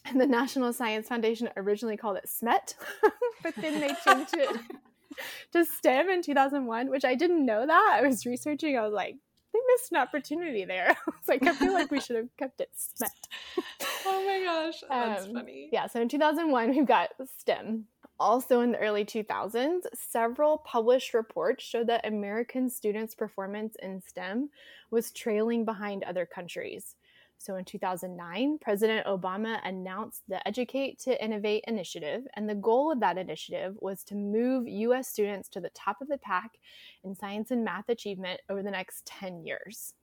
[0.05, 2.75] and the National Science Foundation originally called it SMET,
[3.43, 4.59] but then they changed it
[5.53, 7.99] to STEM in 2001, which I didn't know that.
[8.01, 9.15] I was researching, I was like,
[9.53, 10.89] they missed an opportunity there.
[11.07, 13.63] I was like, I feel like we should have kept it SMET.
[14.05, 15.69] oh my gosh, that's Um, funny.
[15.71, 17.85] Yeah, so in 2001, we've got STEM.
[18.19, 24.49] Also in the early 2000s, several published reports showed that American students' performance in STEM
[24.89, 26.95] was trailing behind other countries.
[27.37, 32.99] So in 2009, President Obama announced the Educate to Innovate initiative, and the goal of
[32.99, 36.57] that initiative was to move US students to the top of the pack
[37.03, 39.93] in science and math achievement over the next 10 years.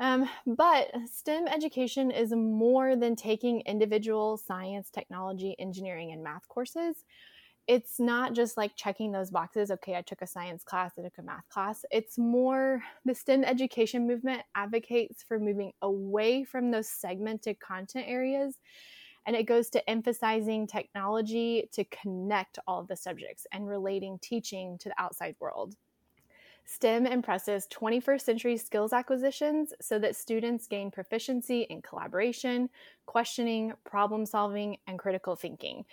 [0.00, 7.04] Um, but STEM education is more than taking individual science, technology, engineering, and math courses.
[7.70, 9.70] It's not just like checking those boxes.
[9.70, 11.84] Okay, I took a science class, I took a math class.
[11.92, 18.56] It's more the STEM education movement advocates for moving away from those segmented content areas.
[19.24, 24.76] And it goes to emphasizing technology to connect all of the subjects and relating teaching
[24.78, 25.76] to the outside world.
[26.64, 32.68] STEM impresses 21st century skills acquisitions so that students gain proficiency in collaboration,
[33.06, 35.84] questioning, problem solving, and critical thinking.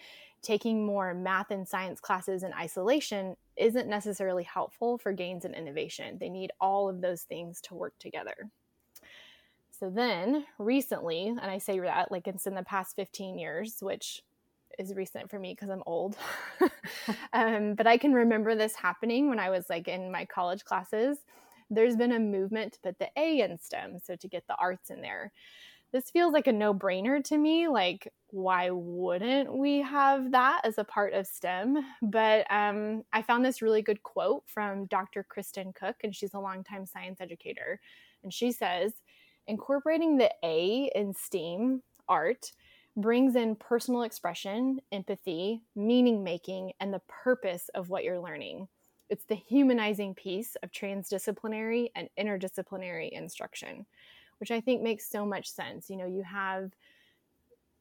[0.48, 6.20] Taking more math and science classes in isolation isn't necessarily helpful for gains in innovation.
[6.22, 8.50] They need all of those things to work together.
[9.78, 14.22] So then, recently, and I say that like it's in the past 15 years, which
[14.80, 16.16] is recent for me because I'm old.
[17.34, 21.18] um, but I can remember this happening when I was like in my college classes.
[21.70, 24.92] There's been a movement to put the A in STEM, so to get the arts
[24.92, 25.34] in there.
[25.94, 27.68] This feels like a no brainer to me.
[27.68, 31.78] Like, why wouldn't we have that as a part of STEM?
[32.02, 35.24] But um, I found this really good quote from Dr.
[35.24, 37.80] Kristen Cook, and she's a longtime science educator.
[38.24, 38.94] And she says,
[39.48, 42.52] incorporating the A in STEAM art
[42.98, 48.68] brings in personal expression, empathy, meaning making, and the purpose of what you're learning.
[49.10, 53.86] It's the humanizing piece of transdisciplinary and interdisciplinary instruction,
[54.40, 55.90] which I think makes so much sense.
[55.90, 56.72] You know, you have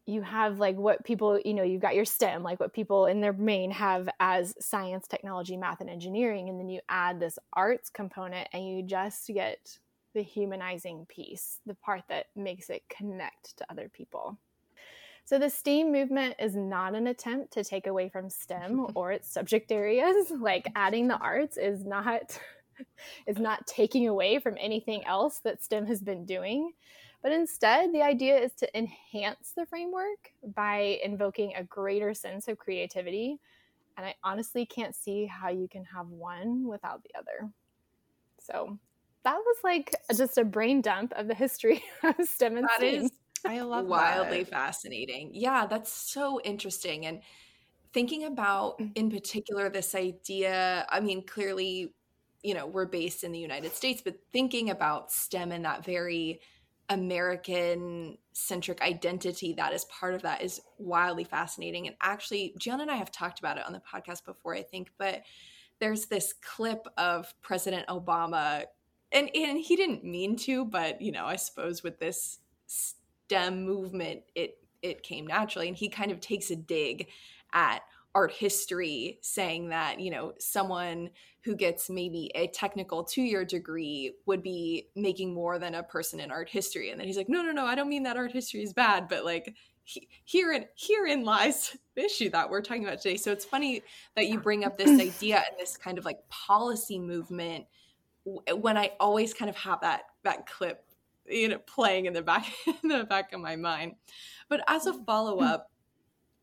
[0.06, 3.20] you have like what people, you know, you've got your STEM, like what people in
[3.20, 7.90] their main have as science, technology, math, and engineering, and then you add this arts
[7.90, 9.78] component and you just get
[10.14, 14.38] the humanizing piece, the part that makes it connect to other people.
[15.24, 19.28] So the STEAM movement is not an attempt to take away from STEM or its
[19.28, 20.30] subject areas.
[20.30, 22.38] Like adding the arts is not
[23.26, 26.72] is not taking away from anything else that STEM has been doing.
[27.22, 32.58] But instead, the idea is to enhance the framework by invoking a greater sense of
[32.58, 33.40] creativity.
[33.96, 37.50] And I honestly can't see how you can have one without the other.
[38.40, 38.78] So
[39.24, 43.04] that was like just a brain dump of the history of STEM and That STEAM.
[43.04, 43.10] is
[43.44, 44.50] I love wildly that.
[44.50, 45.30] fascinating.
[45.32, 47.06] Yeah, that's so interesting.
[47.06, 47.22] And
[47.92, 51.94] thinking about, in particular, this idea, I mean, clearly,
[52.42, 56.40] you know, we're based in the United States, but thinking about STEM and that very
[56.88, 61.86] American centric identity that is part of that is wildly fascinating.
[61.88, 64.90] And actually, Gianna and I have talked about it on the podcast before, I think,
[64.98, 65.22] but
[65.80, 68.64] there's this clip of President Obama,
[69.12, 74.22] and, and he didn't mean to, but, you know, I suppose with this STEM movement,
[74.34, 77.08] it it came naturally, and he kind of takes a dig
[77.52, 77.82] at
[78.14, 81.10] art history, saying that you know someone
[81.46, 86.18] who gets maybe a technical two year degree would be making more than a person
[86.18, 88.32] in art history, and then he's like, no, no, no, I don't mean that art
[88.32, 89.54] history is bad, but like
[89.84, 93.16] he, herein herein lies the issue that we're talking about today.
[93.16, 93.84] So it's funny
[94.16, 97.66] that you bring up this idea and this kind of like policy movement
[98.52, 100.84] when I always kind of have that that clip
[101.28, 102.46] you know playing in the back
[102.82, 103.94] in the back of my mind.
[104.48, 105.70] But as a follow-up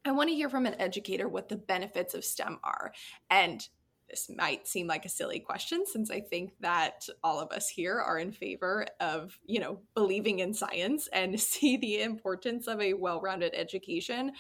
[0.06, 2.94] i want to hear from an educator what the benefits of stem are.
[3.30, 3.66] And
[4.14, 8.00] this might seem like a silly question since i think that all of us here
[8.00, 12.94] are in favor of you know believing in science and see the importance of a
[12.94, 14.32] well-rounded education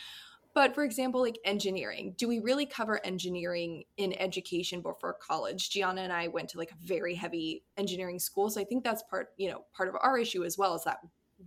[0.56, 5.72] but for example, like engineering, do we really cover engineering in education before college?
[5.72, 8.52] Gianna and I went to like a very heavy engineering school.
[8.52, 11.00] So I think that's part, you know, part of our issue as well is that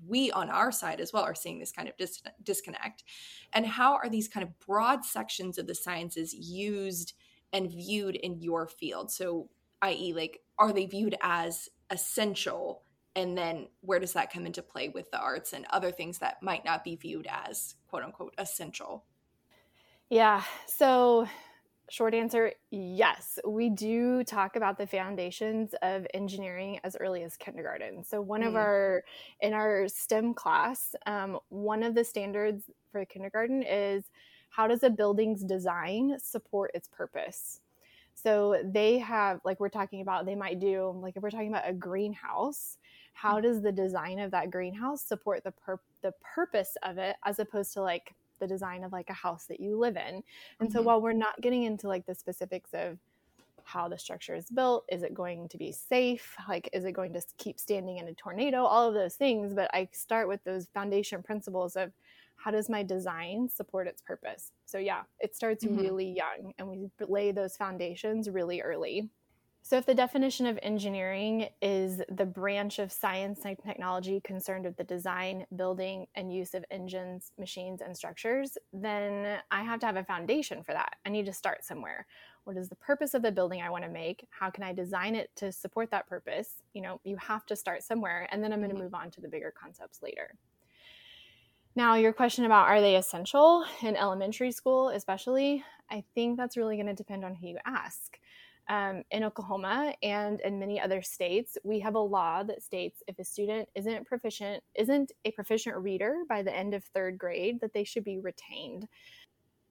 [0.04, 3.04] we on our side as well are seeing this kind of dis- disconnect.
[3.52, 7.14] And how are these kind of broad sections of the sciences used
[7.52, 9.10] and viewed in your field?
[9.10, 9.50] So,
[9.82, 12.84] i.e., like, are they viewed as essential?
[13.14, 16.42] And then where does that come into play with the arts and other things that
[16.42, 19.06] might not be viewed as quote unquote essential?
[20.08, 20.44] Yeah.
[20.66, 21.26] So,
[21.88, 23.38] short answer yes.
[23.46, 28.04] We do talk about the foundations of engineering as early as kindergarten.
[28.04, 28.56] So, one of Mm.
[28.56, 29.04] our,
[29.40, 34.10] in our STEM class, um, one of the standards for kindergarten is
[34.48, 37.60] how does a building's design support its purpose?
[38.14, 41.68] So, they have, like we're talking about, they might do, like if we're talking about
[41.68, 42.78] a greenhouse,
[43.12, 47.38] how does the design of that greenhouse support the pur- the purpose of it as
[47.38, 50.22] opposed to like the design of like a house that you live in.
[50.60, 50.72] And mm-hmm.
[50.72, 52.98] so while we're not getting into like the specifics of
[53.64, 56.36] how the structure is built, is it going to be safe?
[56.48, 58.64] Like is it going to keep standing in a tornado?
[58.64, 61.92] All of those things, but I start with those foundation principles of
[62.46, 64.52] how does my design support its purpose?
[64.66, 65.80] So yeah, it starts mm-hmm.
[65.80, 69.10] really young and we lay those foundations really early.
[69.62, 74.76] So, if the definition of engineering is the branch of science and technology concerned with
[74.76, 79.96] the design, building, and use of engines, machines, and structures, then I have to have
[79.96, 80.94] a foundation for that.
[81.04, 82.06] I need to start somewhere.
[82.44, 84.28] What is the purpose of the building I want to make?
[84.30, 86.62] How can I design it to support that purpose?
[86.72, 88.84] You know, you have to start somewhere, and then I'm going to mm-hmm.
[88.84, 90.36] move on to the bigger concepts later.
[91.76, 96.76] Now, your question about are they essential in elementary school, especially, I think that's really
[96.76, 98.18] going to depend on who you ask
[98.68, 103.18] um, in Oklahoma and in many other states, we have a law that states if
[103.18, 107.72] a student isn't proficient, isn't a proficient reader by the end of third grade, that
[107.72, 108.88] they should be retained.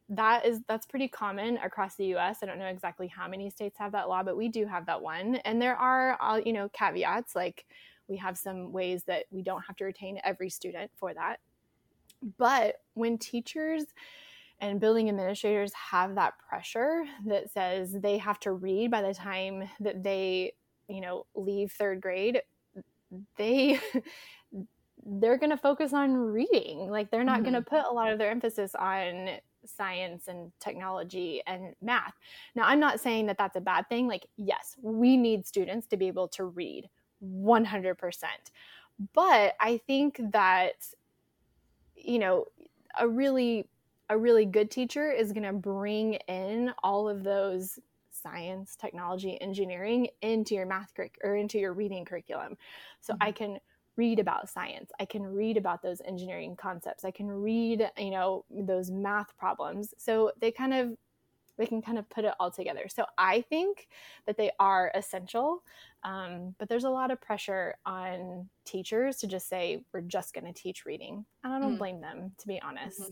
[0.07, 2.39] That is that's pretty common across the U.S.
[2.41, 5.01] I don't know exactly how many states have that law, but we do have that
[5.01, 5.37] one.
[5.37, 7.65] And there are, uh, you know, caveats like
[8.07, 11.39] we have some ways that we don't have to retain every student for that.
[12.37, 13.85] But when teachers
[14.59, 19.69] and building administrators have that pressure that says they have to read by the time
[19.81, 20.53] that they
[20.87, 22.41] you know leave third grade
[23.37, 23.79] they
[25.07, 26.89] they're going to focus on reading.
[26.89, 27.51] Like they're not mm-hmm.
[27.51, 29.29] going to put a lot of their emphasis on
[29.67, 32.13] science and technology and math.
[32.55, 34.07] Now i'm not saying that that's a bad thing.
[34.07, 36.89] Like yes we need students to be able to read
[37.23, 38.23] 100%
[39.13, 40.73] but i think that
[42.05, 42.45] you know
[42.99, 43.67] a really
[44.09, 47.79] a really good teacher is going to bring in all of those
[48.11, 52.57] science, technology, engineering into your math curric- or into your reading curriculum.
[53.01, 53.23] So mm-hmm.
[53.23, 53.59] I can
[53.97, 54.91] read about science.
[54.99, 57.05] I can read about those engineering concepts.
[57.05, 59.93] I can read, you know, those math problems.
[59.97, 60.97] So they kind of
[61.57, 62.87] they can kind of put it all together.
[62.87, 63.87] So I think
[64.25, 65.63] that they are essential,
[66.03, 70.45] um, but there's a lot of pressure on teachers to just say we're just going
[70.45, 71.79] to teach reading, and I don't mm.
[71.79, 73.01] blame them to be honest.
[73.01, 73.11] Mm-hmm.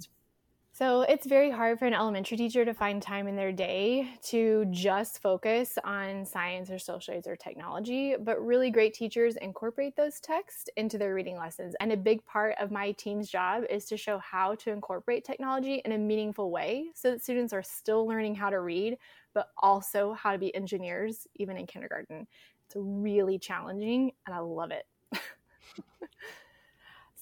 [0.75, 4.65] So it's very hard for an elementary teacher to find time in their day to
[4.71, 10.19] just focus on science or social studies or technology, but really great teachers incorporate those
[10.19, 11.75] texts into their reading lessons.
[11.79, 15.79] And a big part of my team's job is to show how to incorporate technology
[15.85, 18.97] in a meaningful way so that students are still learning how to read,
[19.35, 22.25] but also how to be engineers, even in kindergarten.
[22.65, 24.87] It's really challenging and I love it.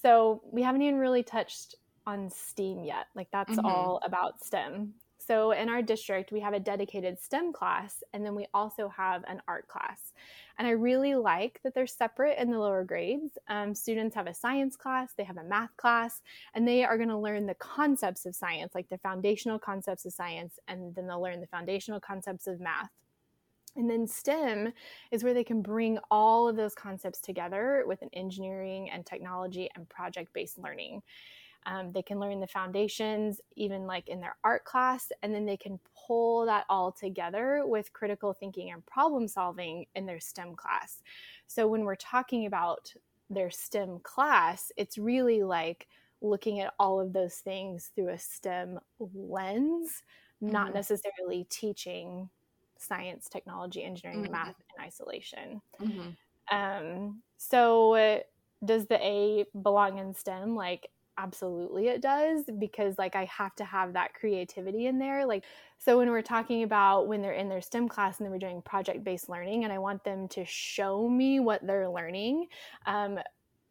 [0.02, 1.74] so we haven't even really touched
[2.06, 3.06] on STEAM yet.
[3.14, 3.66] Like that's mm-hmm.
[3.66, 4.94] all about STEM.
[5.24, 9.22] So in our district, we have a dedicated STEM class, and then we also have
[9.28, 10.12] an art class.
[10.58, 13.38] And I really like that they're separate in the lower grades.
[13.48, 16.22] Um, students have a science class, they have a math class,
[16.54, 20.12] and they are going to learn the concepts of science, like the foundational concepts of
[20.12, 22.90] science, and then they'll learn the foundational concepts of math.
[23.76, 24.72] And then STEM
[25.10, 29.70] is where they can bring all of those concepts together with an engineering and technology
[29.74, 31.02] and project based learning.
[31.66, 35.56] Um, they can learn the foundations, even like in their art class, and then they
[35.56, 41.02] can pull that all together with critical thinking and problem solving in their STEM class.
[41.46, 42.92] So when we're talking about
[43.30, 45.86] their STEM class, it's really like
[46.20, 50.02] looking at all of those things through a STEM lens,
[50.42, 50.52] mm-hmm.
[50.52, 52.28] not necessarily teaching
[52.78, 54.32] science, technology, engineering, mm-hmm.
[54.32, 55.60] math in isolation.
[55.80, 56.56] Mm-hmm.
[56.56, 58.18] Um, so, uh,
[58.64, 60.54] does the A belong in STEM?
[60.54, 60.88] Like,
[61.22, 65.24] absolutely it does because like I have to have that creativity in there.
[65.26, 65.44] Like
[65.78, 68.62] so when we're talking about when they're in their STEM class and then we're doing
[68.62, 72.46] project based learning and I want them to show me what they're learning,
[72.86, 73.18] um,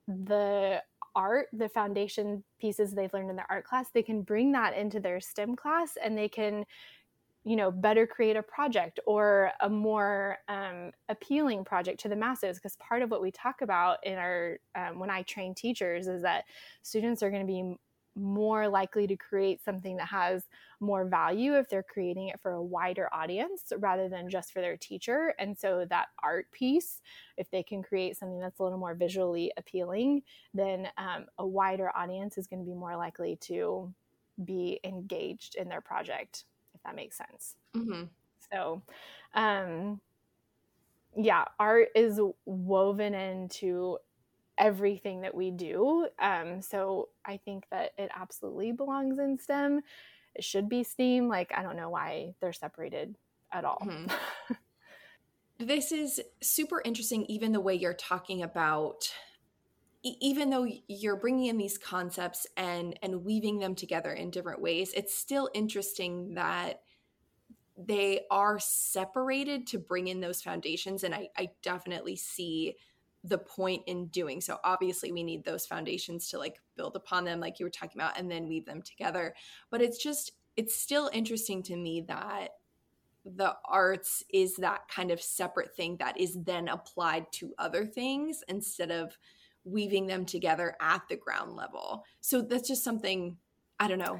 [0.07, 0.81] the
[1.15, 4.99] art, the foundation pieces they've learned in their art class, they can bring that into
[4.99, 6.65] their STEM class and they can
[7.43, 12.57] you know better create a project or a more um, appealing project to the masses
[12.57, 16.21] because part of what we talk about in our um, when i train teachers is
[16.21, 16.45] that
[16.83, 17.75] students are going to be
[18.15, 20.43] more likely to create something that has
[20.79, 24.75] more value if they're creating it for a wider audience rather than just for their
[24.75, 25.33] teacher.
[25.39, 27.01] And so that art piece
[27.37, 30.23] if they can create something that's a little more visually appealing
[30.53, 33.93] then um, a wider audience is going to be more likely to
[34.43, 36.45] be engaged in their project
[36.85, 37.55] that makes sense.
[37.75, 38.03] Mm-hmm.
[38.51, 38.81] So,
[39.33, 40.01] um,
[41.15, 43.97] yeah, art is woven into
[44.57, 46.07] everything that we do.
[46.19, 49.81] Um, so I think that it absolutely belongs in STEM.
[50.35, 51.27] It should be STEAM.
[51.27, 53.15] Like, I don't know why they're separated
[53.51, 53.81] at all.
[53.83, 54.53] Mm-hmm.
[55.65, 59.11] this is super interesting, even the way you're talking about
[60.03, 64.91] even though you're bringing in these concepts and and weaving them together in different ways
[64.95, 66.81] it's still interesting that
[67.77, 72.75] they are separated to bring in those foundations and i, I definitely see
[73.23, 74.57] the point in doing so.
[74.63, 78.17] Obviously we need those foundations to like build upon them like you were talking about
[78.17, 79.35] and then weave them together.
[79.69, 82.49] But it's just it's still interesting to me that
[83.23, 88.43] the arts is that kind of separate thing that is then applied to other things
[88.47, 89.15] instead of
[89.63, 92.03] weaving them together at the ground level.
[92.19, 93.37] So that's just something
[93.79, 94.19] I don't know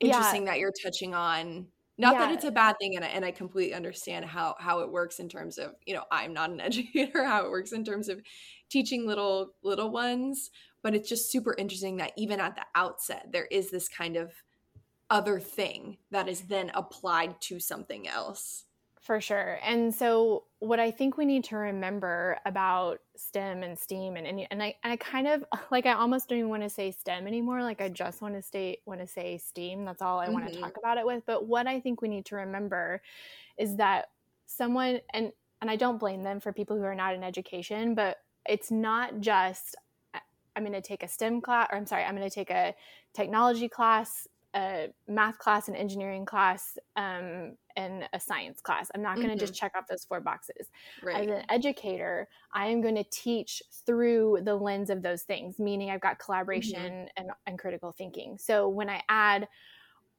[0.00, 0.52] interesting yeah.
[0.52, 1.66] that you're touching on.
[1.98, 2.26] Not yeah.
[2.26, 5.18] that it's a bad thing, and I, and I completely understand how how it works
[5.18, 8.20] in terms of you know I'm not an educator, how it works in terms of
[8.68, 10.50] teaching little little ones,
[10.82, 14.32] but it's just super interesting that even at the outset there is this kind of
[15.08, 18.65] other thing that is then applied to something else.
[19.06, 19.60] For sure.
[19.62, 24.44] And so what I think we need to remember about STEM and STEAM and and,
[24.50, 27.62] and I I kind of like I almost don't even want to say STEM anymore.
[27.62, 29.84] Like I just want to stay want to say STEAM.
[29.84, 30.32] That's all I mm-hmm.
[30.34, 31.22] want to talk about it with.
[31.24, 33.00] But what I think we need to remember
[33.56, 34.06] is that
[34.46, 35.30] someone and
[35.60, 39.20] and I don't blame them for people who are not in education, but it's not
[39.20, 39.76] just
[40.56, 42.74] I'm going to take a STEM class or I'm sorry, I'm going to take a
[43.14, 44.26] technology class
[44.56, 48.90] a math class, an engineering class, um, and a science class.
[48.94, 49.40] I'm not going to mm-hmm.
[49.40, 50.68] just check off those four boxes.
[51.02, 51.22] Right.
[51.22, 55.90] As an educator, I am going to teach through the lens of those things, meaning
[55.90, 57.06] I've got collaboration mm-hmm.
[57.16, 58.38] and, and critical thinking.
[58.38, 59.48] So when I add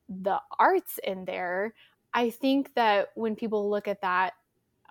[0.09, 1.73] the arts in there,
[2.13, 4.33] I think that when people look at that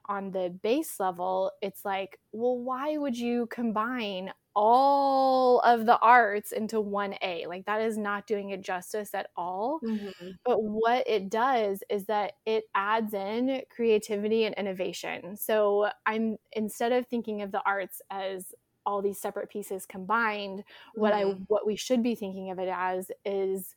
[0.09, 6.51] on the base level, it's like, well, why would you combine all of the arts
[6.51, 7.45] into one A.
[7.47, 9.81] Like that is not doing it justice at all.
[9.85, 10.31] Mm-hmm.
[10.47, 15.37] But what it does is that it adds in creativity and innovation.
[15.37, 18.55] So I'm instead of thinking of the arts as
[18.87, 21.01] all these separate pieces combined, mm-hmm.
[21.03, 21.43] what I mm-hmm.
[21.49, 23.75] what we should be thinking of it as is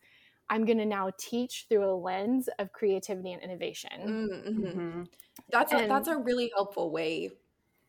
[0.49, 3.91] I'm going to now teach through a lens of creativity and innovation.
[3.99, 4.65] Mm-hmm.
[4.65, 5.03] mm-hmm.
[5.51, 7.31] That's and, a, that's a really helpful way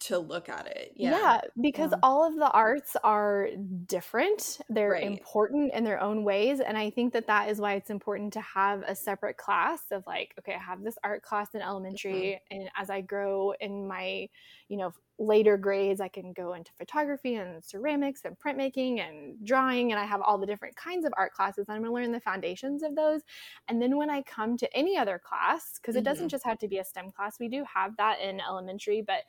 [0.01, 0.93] to look at it.
[0.97, 1.11] Yeah.
[1.11, 1.99] Yeah, because yeah.
[2.03, 3.49] all of the arts are
[3.87, 4.61] different.
[4.69, 5.05] They're right.
[5.05, 8.41] important in their own ways and I think that that is why it's important to
[8.41, 12.61] have a separate class of like okay, I have this art class in elementary mm-hmm.
[12.61, 14.29] and as I grow in my,
[14.69, 19.93] you know, later grades I can go into photography and ceramics and printmaking and drawing
[19.93, 22.13] and I have all the different kinds of art classes and I'm going to learn
[22.13, 23.21] the foundations of those.
[23.69, 26.05] And then when I come to any other class because it mm-hmm.
[26.07, 29.25] doesn't just have to be a STEM class, we do have that in elementary, but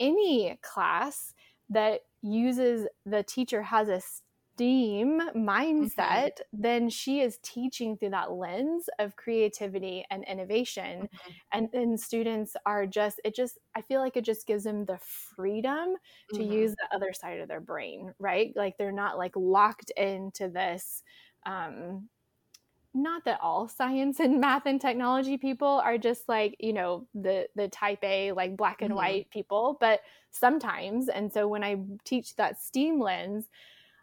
[0.00, 1.34] any class
[1.70, 4.00] that uses the teacher has a
[4.58, 6.62] STEAM mindset, mm-hmm.
[6.62, 11.02] then she is teaching through that lens of creativity and innovation.
[11.02, 11.30] Mm-hmm.
[11.52, 14.98] And then students are just, it just, I feel like it just gives them the
[15.36, 15.94] freedom
[16.34, 16.52] to mm-hmm.
[16.52, 18.52] use the other side of their brain, right?
[18.56, 21.04] Like they're not like locked into this
[21.46, 22.08] um,
[22.94, 27.48] not that all science and math and technology people are just like you know the
[27.56, 28.98] the type a like black and mm-hmm.
[28.98, 33.46] white people but sometimes and so when i teach that steam lens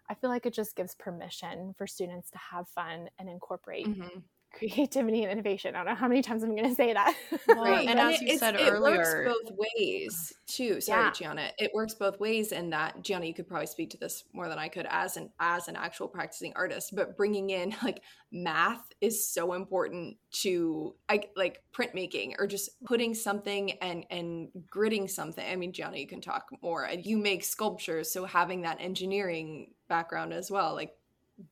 [0.09, 4.19] i feel like it just gives permission for students to have fun and incorporate mm-hmm
[4.57, 5.75] creativity and innovation.
[5.75, 7.15] I don't know how many times I'm going to say that.
[7.47, 7.87] right.
[7.87, 10.81] And, and as you said earlier, it works both ways too.
[10.81, 11.11] Sorry, yeah.
[11.11, 11.51] Gianna.
[11.59, 14.57] It works both ways in that Gianna, you could probably speak to this more than
[14.57, 16.95] I could as an as an actual practicing artist.
[16.95, 18.01] But bringing in like
[18.31, 25.07] math is so important to I, like printmaking or just putting something and and gritting
[25.07, 25.45] something.
[25.45, 26.89] I mean, Gianna, you can talk more.
[27.03, 30.93] You make sculptures, so having that engineering background as well, like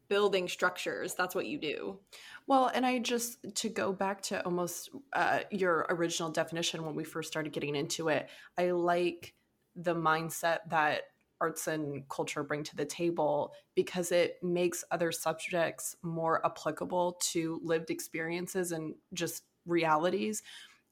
[0.08, 2.00] building structures, that's what you do.
[2.48, 7.04] Well, and I just to go back to almost uh, your original definition when we
[7.04, 8.28] first started getting into it,
[8.58, 9.34] I like
[9.76, 11.04] the mindset that
[11.40, 17.60] arts and culture bring to the table because it makes other subjects more applicable to
[17.64, 20.42] lived experiences and just realities.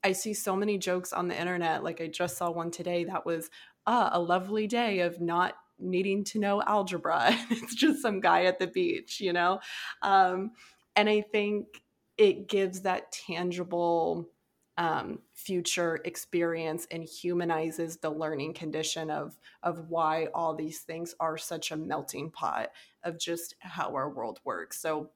[0.03, 1.83] I see so many jokes on the internet.
[1.83, 3.49] Like I just saw one today that was
[3.85, 7.37] uh, a lovely day of not needing to know algebra.
[7.49, 9.59] it's just some guy at the beach, you know?
[10.01, 10.51] Um,
[10.95, 11.81] and I think
[12.17, 14.29] it gives that tangible
[14.77, 21.37] um, future experience and humanizes the learning condition of of why all these things are
[21.37, 22.71] such a melting pot
[23.03, 24.79] of just how our world works.
[24.79, 25.11] So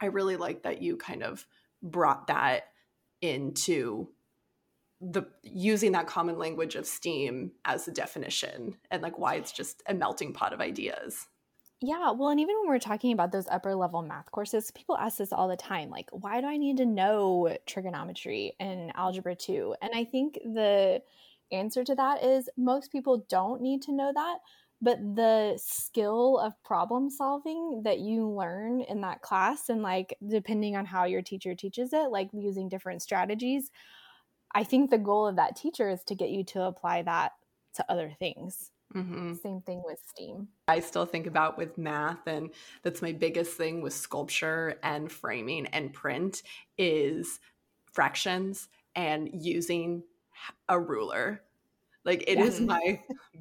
[0.00, 1.46] I really like that you kind of
[1.82, 2.68] brought that
[3.20, 4.08] into
[5.00, 9.82] the using that common language of steam as a definition and like why it's just
[9.88, 11.26] a melting pot of ideas
[11.82, 15.18] yeah, well, and even when we're talking about those upper level math courses, people ask
[15.18, 19.74] this all the time like, why do I need to know trigonometry and algebra 2?
[19.82, 21.02] And I think the
[21.50, 24.38] answer to that is most people don't need to know that,
[24.80, 30.76] but the skill of problem solving that you learn in that class and like depending
[30.76, 33.70] on how your teacher teaches it like using different strategies
[34.54, 37.32] i think the goal of that teacher is to get you to apply that
[37.74, 39.34] to other things mm-hmm.
[39.34, 40.48] same thing with steam.
[40.68, 42.50] I still think about with math and
[42.82, 46.42] that's my biggest thing with sculpture and framing and print
[46.78, 47.40] is
[47.92, 50.02] fractions and using
[50.68, 51.42] a ruler.
[52.04, 53.00] Like it is my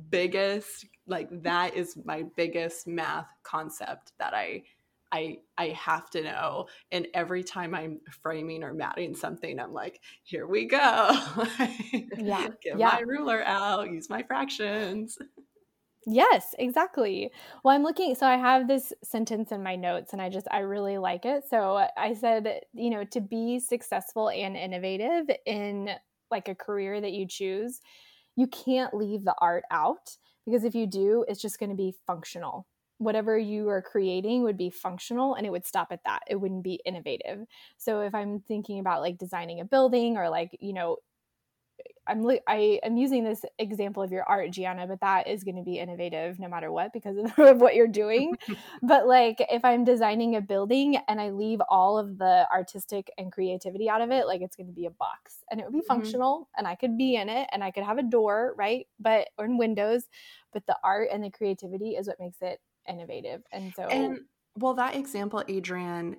[0.10, 4.64] biggest like that is my biggest math concept that I
[5.12, 6.68] I I have to know.
[6.92, 10.78] And every time I'm framing or matting something, I'm like, here we go.
[12.18, 12.48] yeah.
[12.64, 12.92] Get yeah.
[12.94, 15.18] my ruler out, use my fractions.
[16.08, 17.30] Yes, exactly.
[17.64, 20.60] Well, I'm looking, so I have this sentence in my notes and I just, I
[20.60, 21.44] really like it.
[21.48, 25.92] So I said, you know, to be successful and innovative in
[26.32, 27.82] like a career that you choose,
[28.36, 31.94] you can't leave the art out because if you do, it's just going to be
[32.08, 32.66] functional.
[33.02, 36.22] Whatever you are creating would be functional and it would stop at that.
[36.30, 37.46] It wouldn't be innovative.
[37.78, 40.98] So if I'm thinking about like designing a building or like, you know,
[42.08, 45.64] I'm I am using this example of your art, Gianna, but that is going to
[45.64, 47.32] be innovative no matter what because of
[47.62, 48.36] what you're doing.
[48.82, 53.32] but like if I'm designing a building and I leave all of the artistic and
[53.32, 55.80] creativity out of it, like it's going to be a box and it would be
[55.80, 55.88] mm-hmm.
[55.88, 58.88] functional and I could be in it and I could have a door, right?
[59.00, 60.04] But or in windows,
[60.54, 63.42] but the art and the creativity is what makes it innovative.
[63.52, 64.20] And so And
[64.58, 66.18] well that example, Adrian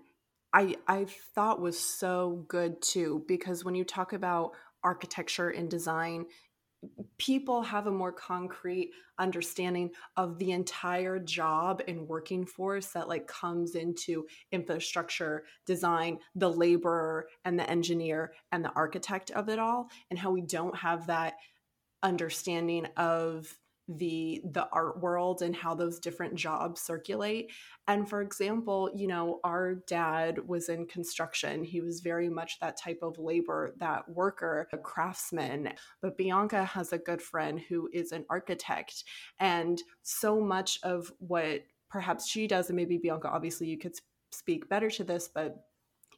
[0.52, 4.52] I I thought was so good too because when you talk about
[4.84, 6.26] architecture and design
[7.16, 13.26] people have a more concrete understanding of the entire job and working force that like
[13.28, 19.88] comes into infrastructure design the laborer and the engineer and the architect of it all
[20.10, 21.34] and how we don't have that
[22.02, 23.56] understanding of
[23.89, 27.51] the the art world and how those different jobs circulate.
[27.89, 31.64] And for example you know our dad was in construction.
[31.64, 35.72] He was very much that type of labor that worker a craftsman.
[36.01, 39.05] But bianca has a good friend who is an architect.
[39.41, 43.95] And so much of what perhaps she does and maybe bianca obviously you could
[44.30, 45.66] speak better to this but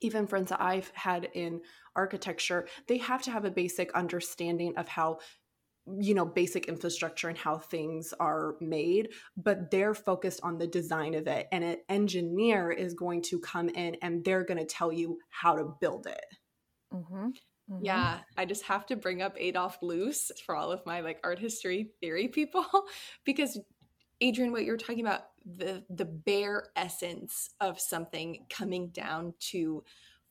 [0.01, 1.61] even friends that I've had in
[1.97, 5.19] architecture, they have to have a basic understanding of how
[6.01, 11.15] you know basic infrastructure and how things are made but they're focused on the design
[11.15, 14.93] of it and an engineer is going to come in and they're going to tell
[14.93, 16.25] you how to build it
[16.93, 17.29] mm-hmm.
[17.71, 17.85] Mm-hmm.
[17.85, 21.39] Yeah, I just have to bring up Adolf Loos for all of my like art
[21.39, 22.67] history theory people
[23.25, 23.59] because
[24.21, 29.83] Adrian what you're talking about the the bare essence of something coming down to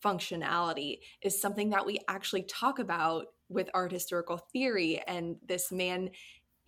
[0.03, 6.09] functionality is something that we actually talk about with art historical theory and this man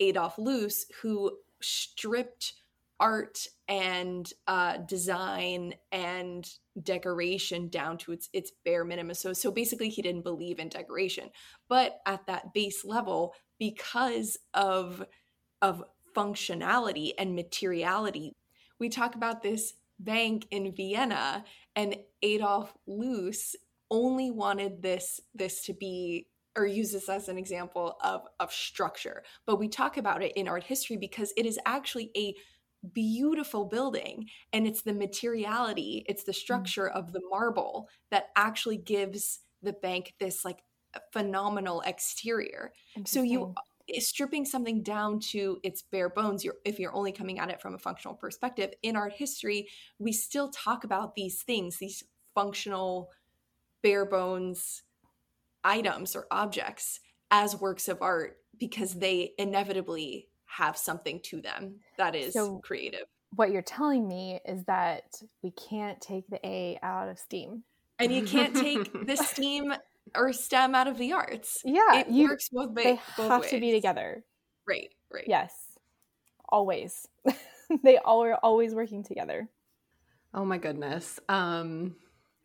[0.00, 2.54] Adolf Loos who stripped
[2.98, 6.48] art and uh, design and
[6.82, 9.14] decoration down to its its bare minimum.
[9.14, 11.30] So so basically he didn't believe in decoration.
[11.68, 15.04] But at that base level, because of
[15.62, 15.84] of
[16.16, 18.32] functionality and materiality,
[18.78, 23.56] we talk about this bank in Vienna and Adolf Loos
[23.90, 26.26] only wanted this this to be
[26.56, 29.22] or use this as an example of of structure.
[29.46, 32.34] But we talk about it in art history because it is actually a
[32.92, 36.36] beautiful building and it's the materiality it's the mm.
[36.36, 40.58] structure of the marble that actually gives the bank this like
[41.12, 42.72] phenomenal exterior.
[43.04, 43.54] So you
[43.98, 47.74] stripping something down to its bare bones you're, if you're only coming at it from
[47.74, 49.68] a functional perspective in art history
[50.00, 52.02] we still talk about these things these
[52.34, 53.10] functional
[53.84, 54.82] bare bones
[55.66, 57.00] items or objects
[57.30, 63.04] as works of art because they inevitably have something to them that is so creative.
[63.34, 65.04] What you're telling me is that
[65.42, 67.64] we can't take the A out of STEAM.
[67.98, 69.74] And you can't take the STEAM
[70.14, 71.60] or STEM out of the arts.
[71.64, 73.50] Yeah, it you, works both, they both have ways.
[73.50, 74.24] to be together.
[74.66, 75.24] Right, right.
[75.26, 75.52] Yes,
[76.48, 77.08] always.
[77.82, 79.48] they all are always working together.
[80.32, 81.18] Oh my goodness.
[81.28, 81.96] Um,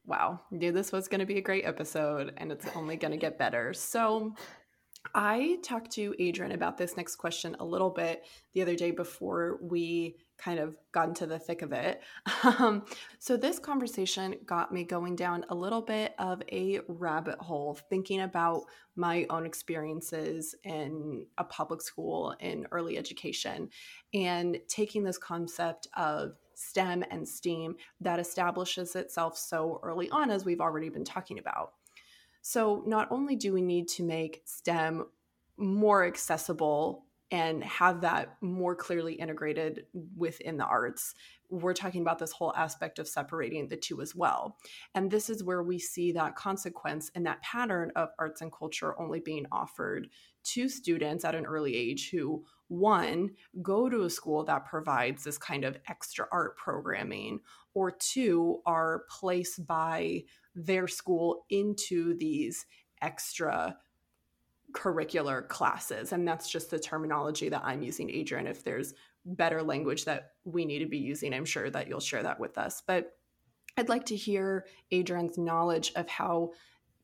[0.05, 3.17] wow, knew this was going to be a great episode and it's only going to
[3.17, 3.73] get better.
[3.73, 4.33] So,
[5.15, 8.23] I talked to Adrian about this next question a little bit
[8.53, 12.01] the other day before we kind of got into the thick of it.
[12.43, 12.83] Um,
[13.19, 18.21] so, this conversation got me going down a little bit of a rabbit hole, thinking
[18.21, 18.63] about
[18.95, 23.69] my own experiences in a public school in early education
[24.13, 30.45] and taking this concept of STEM and STEAM that establishes itself so early on, as
[30.45, 31.73] we've already been talking about.
[32.41, 35.05] So, not only do we need to make STEM
[35.57, 39.85] more accessible and have that more clearly integrated
[40.17, 41.13] within the arts
[41.51, 44.57] we're talking about this whole aspect of separating the two as well.
[44.95, 48.99] And this is where we see that consequence and that pattern of arts and culture
[48.99, 50.07] only being offered
[50.43, 55.37] to students at an early age who, one, go to a school that provides this
[55.37, 57.41] kind of extra art programming,
[57.73, 60.23] or two, are placed by
[60.55, 62.65] their school into these
[63.01, 63.75] extra
[64.71, 66.13] curricular classes.
[66.13, 68.47] And that's just the terminology that I'm using, Adrian.
[68.47, 68.93] If there's
[69.25, 72.57] better language that we need to be using, I'm sure that you'll share that with
[72.57, 72.81] us.
[72.87, 73.17] But
[73.75, 76.51] I'd like to hear Adrian's knowledge of how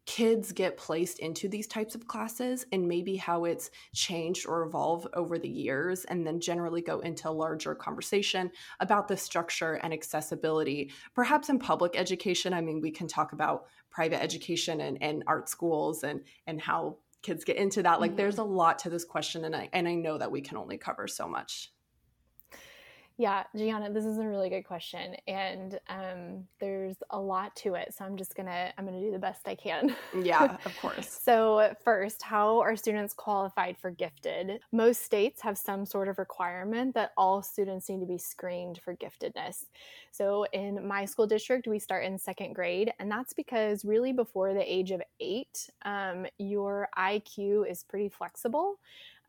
[0.07, 5.07] kids get placed into these types of classes and maybe how it's changed or evolved
[5.13, 8.49] over the years and then generally go into a larger conversation
[8.79, 13.65] about the structure and accessibility perhaps in public education i mean we can talk about
[13.91, 18.17] private education and, and art schools and and how kids get into that like mm-hmm.
[18.17, 20.77] there's a lot to this question and I and I know that we can only
[20.77, 21.71] cover so much.
[23.19, 27.95] Yeah, Gianna, this is a really good question, and um, there's a lot to it.
[27.97, 29.95] So I'm just gonna I'm gonna do the best I can.
[30.21, 31.19] Yeah, of course.
[31.23, 34.59] so first, how are students qualified for gifted?
[34.71, 38.95] Most states have some sort of requirement that all students need to be screened for
[38.95, 39.65] giftedness.
[40.11, 44.53] So in my school district, we start in second grade, and that's because really before
[44.53, 48.75] the age of eight, um, your IQ is pretty flexible.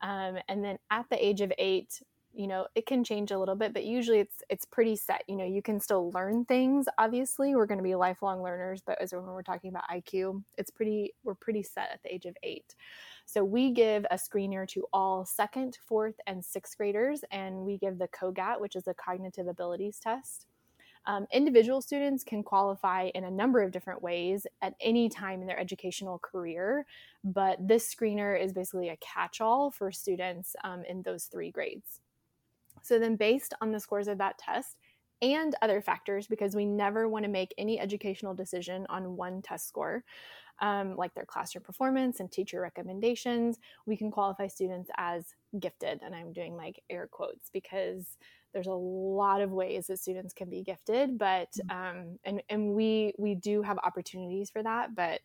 [0.01, 2.01] Um, and then at the age of eight,
[2.33, 5.35] you know it can change a little bit but usually it's it's pretty set you
[5.35, 9.13] know you can still learn things obviously we're going to be lifelong learners but as
[9.13, 12.75] when we're talking about iq it's pretty we're pretty set at the age of eight
[13.25, 17.97] so we give a screener to all second fourth and sixth graders and we give
[17.97, 20.45] the CogAT which is a cognitive abilities test
[21.05, 25.47] um, individual students can qualify in a number of different ways at any time in
[25.47, 26.85] their educational career,
[27.23, 32.01] but this screener is basically a catch all for students um, in those three grades.
[32.83, 34.77] So then, based on the scores of that test
[35.21, 39.67] and other factors, because we never want to make any educational decision on one test
[39.67, 40.03] score,
[40.61, 46.01] um, like their classroom performance and teacher recommendations, we can qualify students as gifted.
[46.03, 48.17] And I'm doing like air quotes because
[48.53, 51.99] there's a lot of ways that students can be gifted, but mm-hmm.
[51.99, 55.21] um, and and we we do have opportunities for that, but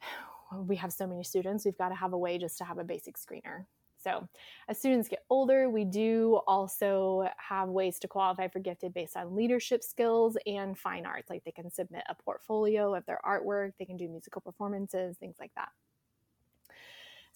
[0.66, 2.84] we have so many students, we've got to have a way just to have a
[2.84, 3.64] basic screener.
[4.06, 4.28] So,
[4.68, 9.34] as students get older, we do also have ways to qualify for gifted based on
[9.34, 11.28] leadership skills and fine arts.
[11.28, 15.36] Like they can submit a portfolio of their artwork, they can do musical performances, things
[15.40, 15.70] like that.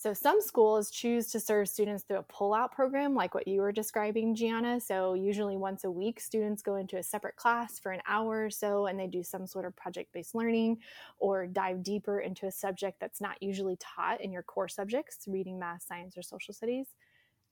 [0.00, 3.70] So some schools choose to serve students through a pull-out program like what you were
[3.70, 4.80] describing, Gianna.
[4.80, 8.48] So usually once a week, students go into a separate class for an hour or
[8.48, 10.78] so and they do some sort of project-based learning
[11.18, 15.58] or dive deeper into a subject that's not usually taught in your core subjects, reading,
[15.58, 16.86] math, science, or social studies.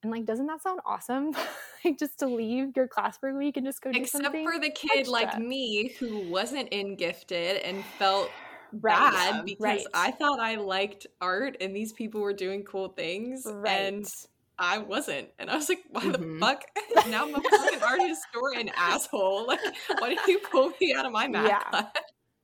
[0.01, 1.33] And like, doesn't that sound awesome?
[1.85, 4.41] like just to leave your class for a week and just go do Except something.
[4.41, 5.11] Except for the kid extra.
[5.11, 8.31] like me who wasn't in gifted and felt
[8.73, 9.11] right.
[9.11, 9.85] bad because right.
[9.93, 13.71] I thought I liked art and these people were doing cool things right.
[13.71, 14.07] and
[14.57, 15.29] I wasn't.
[15.39, 16.39] And I was like, why mm-hmm.
[16.39, 16.63] the fuck?
[17.09, 19.47] now I'm a fucking art historian asshole.
[19.47, 19.59] Like,
[19.99, 21.59] why did you pull me out of my math yeah.
[21.69, 21.85] class?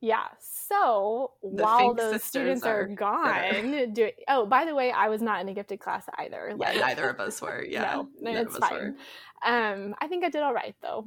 [0.02, 0.26] Yeah.
[0.40, 5.22] So the while those students are, are gone, do oh, by the way, I was
[5.22, 6.54] not in a gifted class either.
[6.56, 7.64] Like, yeah, neither of us were.
[7.70, 8.98] Yeah, no, it's fine.
[9.46, 11.06] Um, I think I did all right though.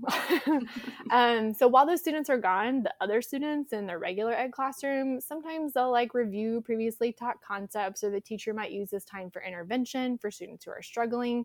[1.11, 5.21] um, so while those students are gone, the other students in their regular ed classroom
[5.21, 9.43] sometimes they'll like review previously taught concepts, or the teacher might use this time for
[9.43, 11.45] intervention for students who are struggling.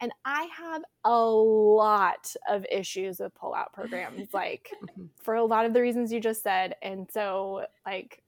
[0.00, 5.06] And I have a lot of issues with pull-out programs, like mm-hmm.
[5.22, 6.74] for a lot of the reasons you just said.
[6.82, 8.22] And so, like,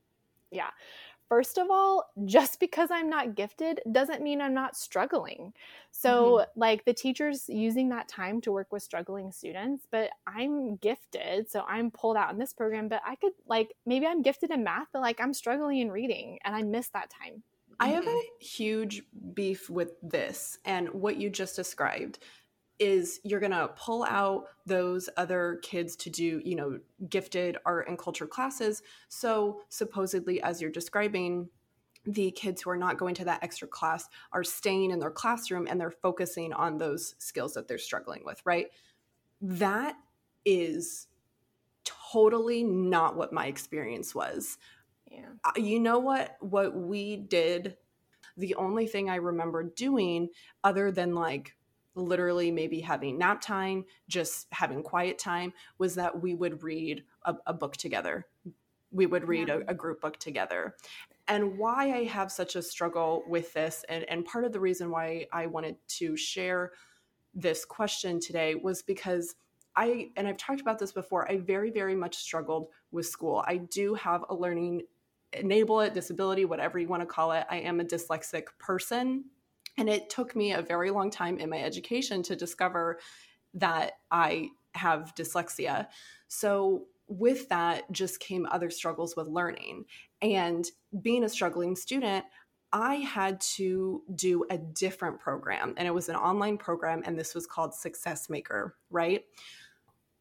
[0.50, 0.70] yeah.
[1.28, 5.52] First of all, just because I'm not gifted doesn't mean I'm not struggling.
[5.90, 6.60] So, mm-hmm.
[6.60, 11.50] like, the teacher's using that time to work with struggling students, but I'm gifted.
[11.50, 14.64] So, I'm pulled out in this program, but I could, like, maybe I'm gifted in
[14.64, 17.42] math, but like, I'm struggling in reading and I miss that time.
[17.80, 19.02] I have a huge
[19.34, 22.18] beef with this and what you just described
[22.78, 27.88] is you're going to pull out those other kids to do, you know, gifted art
[27.88, 28.82] and culture classes.
[29.08, 31.48] So, supposedly, as you're describing,
[32.04, 35.66] the kids who are not going to that extra class are staying in their classroom
[35.68, 38.68] and they're focusing on those skills that they're struggling with, right?
[39.42, 39.96] That
[40.44, 41.08] is
[41.84, 44.56] totally not what my experience was.
[45.10, 45.26] Yeah.
[45.44, 47.76] Uh, you know what what we did
[48.38, 50.28] the only thing I remember doing
[50.62, 51.56] other than like
[51.98, 57.34] literally maybe having nap time, just having quiet time, was that we would read a,
[57.46, 58.26] a book together.
[58.90, 59.58] We would read yeah.
[59.66, 60.76] a, a, group book together.
[61.26, 64.90] and why I have such a struggle with this, and, and part of the reason
[64.90, 66.72] why I wanted to share
[67.34, 69.34] this question today was because
[69.76, 73.44] I, and I've talked about this before, I very, very much struggled with school.
[73.46, 74.82] I do have a learning
[75.32, 77.46] enable it, disability, whatever you want to call it.
[77.50, 79.24] I am a dyslexic person.
[79.78, 82.98] And it took me a very long time in my education to discover
[83.54, 85.86] that I have dyslexia.
[86.28, 89.86] So, with that, just came other struggles with learning.
[90.20, 90.66] And
[91.00, 92.26] being a struggling student,
[92.70, 97.34] I had to do a different program, and it was an online program, and this
[97.34, 99.24] was called SuccessMaker, right?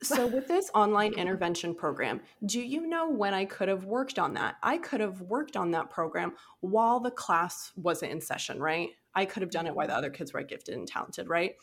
[0.03, 4.33] So, with this online intervention program, do you know when I could have worked on
[4.35, 4.55] that?
[4.61, 8.89] I could have worked on that program while the class wasn't in session, right?
[9.15, 11.55] I could have done it while the other kids were gifted and talented, right?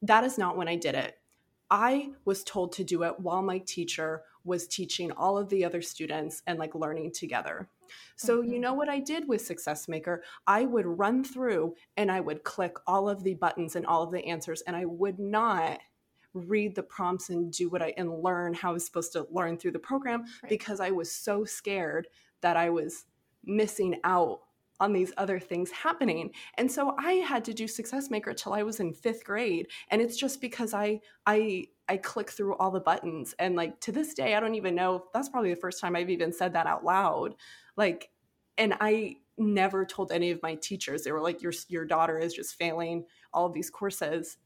[0.00, 1.18] That is not when I did it.
[1.70, 5.80] I was told to do it while my teacher was teaching all of the other
[5.80, 7.68] students and like learning together.
[8.16, 8.52] So, mm-hmm.
[8.52, 10.18] you know what I did with SuccessMaker?
[10.46, 14.10] I would run through and I would click all of the buttons and all of
[14.10, 15.80] the answers, and I would not
[16.34, 19.58] read the prompts and do what I and learn how I was supposed to learn
[19.58, 20.48] through the program right.
[20.48, 22.08] because I was so scared
[22.40, 23.04] that I was
[23.44, 24.40] missing out
[24.80, 26.32] on these other things happening.
[26.58, 30.16] And so I had to do SuccessMaker till I was in 5th grade and it's
[30.16, 34.34] just because I I I click through all the buttons and like to this day
[34.34, 37.34] I don't even know that's probably the first time I've even said that out loud.
[37.76, 38.10] Like
[38.58, 41.04] and I never told any of my teachers.
[41.04, 44.36] They were like your your daughter is just failing all of these courses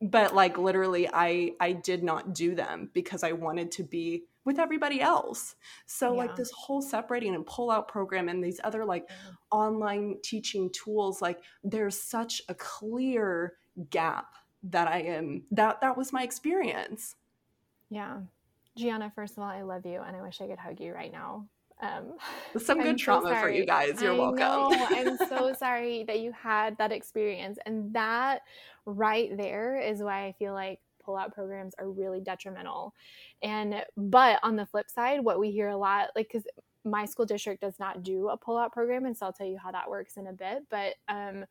[0.00, 4.58] but like literally i i did not do them because i wanted to be with
[4.58, 6.18] everybody else so yeah.
[6.18, 9.32] like this whole separating and pull out program and these other like yeah.
[9.50, 13.54] online teaching tools like there's such a clear
[13.90, 17.16] gap that i am that that was my experience
[17.90, 18.18] yeah
[18.76, 21.12] gianna first of all i love you and i wish i could hug you right
[21.12, 21.44] now
[21.80, 22.14] um,
[22.58, 24.00] Some good I'm trauma so for you guys.
[24.00, 24.38] You're I welcome.
[24.38, 27.58] Know, I'm so sorry that you had that experience.
[27.66, 28.40] And that
[28.86, 32.94] right there is why I feel like pull-out programs are really detrimental.
[33.42, 36.46] And but on the flip side, what we hear a lot, like because
[36.84, 39.70] my school district does not do a pull-out program, and so I'll tell you how
[39.72, 40.64] that works in a bit.
[40.70, 41.44] But um,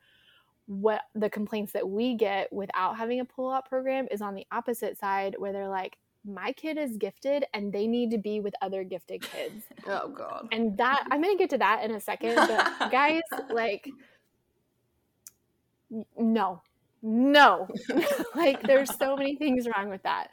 [0.67, 4.97] what the complaints that we get without having a pull-out program is on the opposite
[4.97, 5.97] side, where they're like,
[6.27, 9.65] my kid is gifted and they need to be with other gifted kids.
[9.87, 10.49] Oh god.
[10.51, 13.89] And that I'm going to get to that in a second, but guys, like
[16.17, 16.61] no.
[17.01, 17.67] No.
[18.35, 20.31] like there's so many things wrong with that.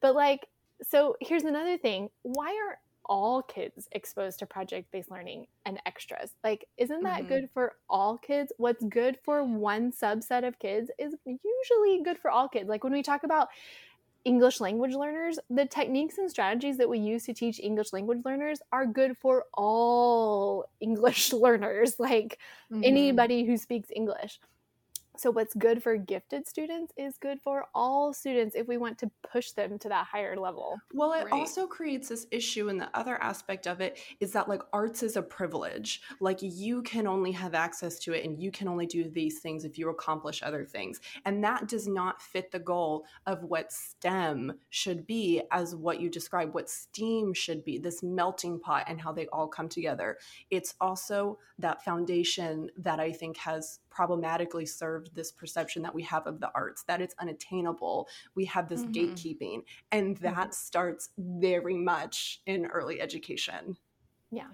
[0.00, 0.46] But like
[0.82, 2.10] so here's another thing.
[2.22, 6.34] Why are all kids exposed to project based learning and extras.
[6.42, 7.28] Like, isn't that mm-hmm.
[7.28, 8.52] good for all kids?
[8.56, 12.68] What's good for one subset of kids is usually good for all kids.
[12.68, 13.48] Like, when we talk about
[14.24, 18.60] English language learners, the techniques and strategies that we use to teach English language learners
[18.72, 22.38] are good for all English learners, like
[22.72, 22.82] mm-hmm.
[22.84, 24.40] anybody who speaks English.
[25.16, 29.10] So, what's good for gifted students is good for all students if we want to
[29.30, 30.78] push them to that higher level.
[30.92, 31.32] Well, it right.
[31.32, 35.16] also creates this issue, and the other aspect of it is that, like, arts is
[35.16, 36.02] a privilege.
[36.20, 39.64] Like, you can only have access to it, and you can only do these things
[39.64, 41.00] if you accomplish other things.
[41.24, 46.10] And that does not fit the goal of what STEM should be, as what you
[46.10, 50.18] described, what STEAM should be this melting pot and how they all come together.
[50.50, 56.26] It's also that foundation that I think has problematically served this perception that we have
[56.26, 58.92] of the arts that it's unattainable we have this mm-hmm.
[58.92, 60.50] gatekeeping and that mm-hmm.
[60.50, 63.76] starts very much in early education
[64.32, 64.48] yeah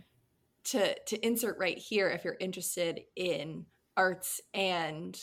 [0.62, 3.64] to to insert right here if you're interested in
[3.96, 5.18] arts and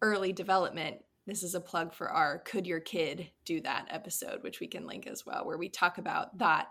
[0.00, 0.96] early development
[1.26, 4.86] this is a plug for our could your kid do that episode which we can
[4.86, 6.68] link as well where we talk about that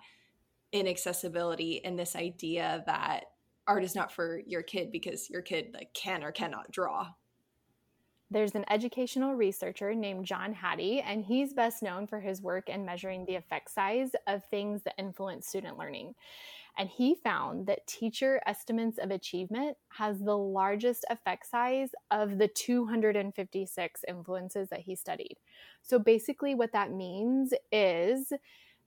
[0.72, 3.26] inaccessibility and this idea that
[3.68, 7.08] art is not for your kid because your kid like can or cannot draw
[8.30, 12.86] there's an educational researcher named John Hattie, and he's best known for his work in
[12.86, 16.14] measuring the effect size of things that influence student learning.
[16.78, 22.50] And he found that teacher estimates of achievement has the largest effect size of the
[22.50, 25.38] 256 influences that he studied.
[25.82, 28.32] So basically, what that means is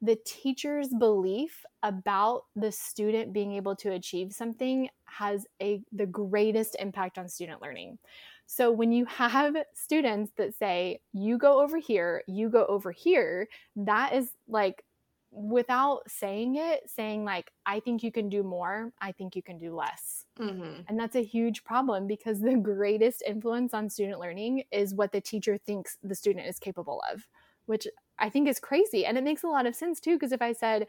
[0.02, 6.76] the teacher's belief about the student being able to achieve something has a the greatest
[6.78, 7.98] impact on student learning.
[8.46, 13.46] So when you have students that say you go over here, you go over here,
[13.76, 14.82] that is like
[15.30, 19.58] without saying it, saying like I think you can do more, I think you can
[19.58, 20.24] do less.
[20.38, 20.82] Mm-hmm.
[20.88, 25.20] And that's a huge problem because the greatest influence on student learning is what the
[25.20, 27.28] teacher thinks the student is capable of,
[27.66, 27.86] which
[28.18, 29.06] I think is crazy.
[29.06, 30.86] And it makes a lot of sense too, because if I said,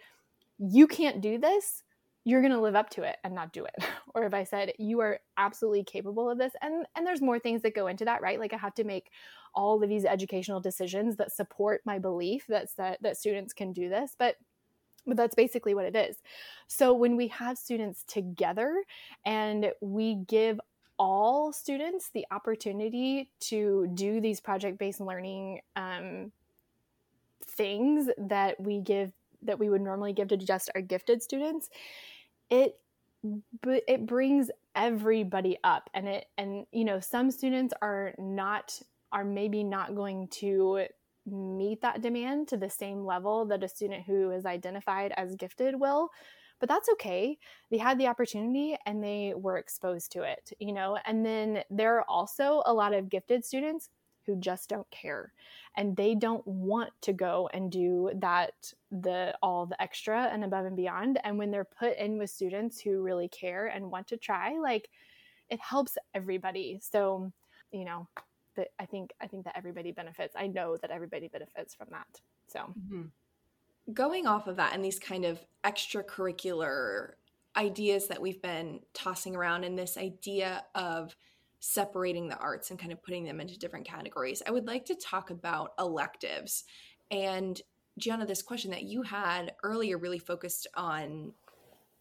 [0.59, 1.83] you can't do this,
[2.23, 3.75] you're going to live up to it and not do it
[4.15, 7.61] or if i said you are absolutely capable of this and and there's more things
[7.61, 9.09] that go into that right like i have to make
[9.53, 13.89] all of these educational decisions that support my belief that's that that students can do
[13.89, 14.35] this but
[15.07, 16.17] but that's basically what it is
[16.67, 18.83] so when we have students together
[19.25, 20.59] and we give
[20.99, 26.31] all students the opportunity to do these project based learning um,
[27.61, 29.11] things that we give
[29.43, 31.69] that we would normally give to just our gifted students
[32.49, 32.77] it
[33.61, 35.89] but it brings everybody up.
[35.93, 38.79] And it and you know some students are not
[39.11, 40.85] are maybe not going to
[41.25, 45.79] meet that demand to the same level that a student who is identified as gifted
[45.79, 46.09] will.
[46.59, 47.37] But that's okay.
[47.69, 50.97] They had the opportunity and they were exposed to it you know?
[51.05, 53.89] And then there are also a lot of gifted students
[54.31, 55.33] who just don't care.
[55.77, 60.65] And they don't want to go and do that the all the extra and above
[60.65, 61.19] and beyond.
[61.23, 64.89] And when they're put in with students who really care and want to try like
[65.49, 66.79] it helps everybody.
[66.81, 67.31] So
[67.71, 68.07] you know
[68.55, 70.35] that i think i think that everybody benefits.
[70.37, 72.21] I know that everybody benefits from that.
[72.47, 72.59] So.
[72.59, 73.93] Mm-hmm.
[73.93, 77.13] going off of that and these kind of extracurricular
[77.57, 81.15] ideas that we've been tossing around and this idea of
[81.61, 84.41] separating the arts and kind of putting them into different categories.
[84.45, 86.65] I would like to talk about electives.
[87.11, 87.61] And
[87.97, 91.33] Gianna, this question that you had earlier really focused on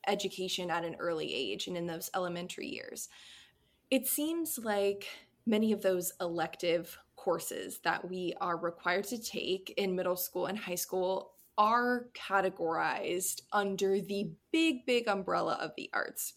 [0.08, 3.10] education at an early age and in those elementary years.
[3.90, 5.06] It seems like
[5.46, 10.58] many of those elective courses that we are required to take in middle school and
[10.58, 16.34] high school are categorized under the big, big umbrella of the arts.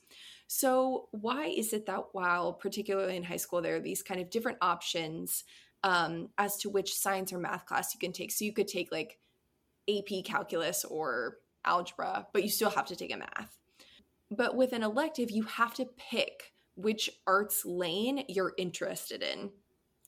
[0.48, 4.30] So, why is it that while, particularly in high school, there are these kind of
[4.30, 5.44] different options
[5.84, 8.32] um, as to which science or math class you can take?
[8.32, 9.20] So, you could take like
[9.90, 13.58] AP calculus or algebra, but you still have to take a math.
[14.30, 19.52] But with an elective, you have to pick which arts lane you're interested in.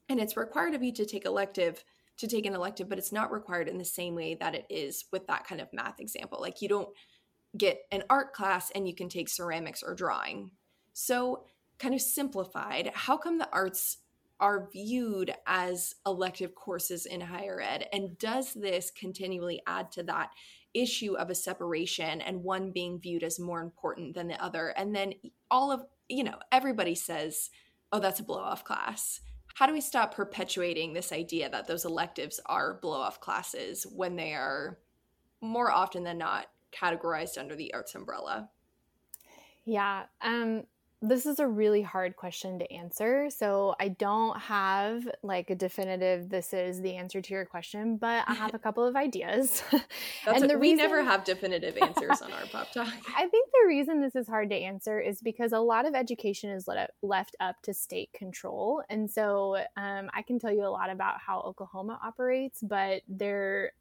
[0.09, 1.83] And it's required of you to take elective
[2.17, 5.05] to take an elective, but it's not required in the same way that it is
[5.11, 6.39] with that kind of math example.
[6.39, 6.89] Like you don't
[7.58, 10.51] get an art class and you can take ceramics or drawing.
[10.93, 11.43] So,
[11.78, 13.97] kind of simplified, how come the arts
[14.39, 17.88] are viewed as elective courses in higher ed?
[17.91, 20.32] And does this continually add to that
[20.74, 24.70] issue of a separation and one being viewed as more important than the other?
[24.78, 25.14] And then
[25.49, 27.49] all of, you know, everybody says,
[27.91, 29.22] oh, that's a blow off class.
[29.56, 34.18] How do we stop perpetuating this idea that those electives are blow off classes when
[34.18, 34.80] they are
[35.41, 36.47] more often than not
[36.80, 38.49] categorized under the arts umbrella?
[39.65, 40.63] Yeah, um,
[41.01, 43.30] this is a really hard question to answer.
[43.30, 48.23] So I don't have like a definitive this is the answer to your question, but
[48.28, 49.61] I have a couple of ideas.
[50.28, 50.78] and the we reason...
[50.78, 52.88] never have definitive answers on Art Pop talk.
[53.15, 56.49] I think the reason this is hard to answer is because a lot of education
[56.49, 58.82] is let, left up to state control.
[58.89, 63.73] And so um, I can tell you a lot about how Oklahoma operates, but there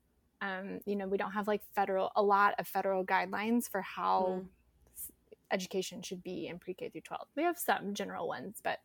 [0.45, 4.43] um, you know we don't have like federal a lot of federal guidelines for how
[4.43, 4.47] mm.
[5.51, 8.79] education should be in pre-k through 12 we have some general ones but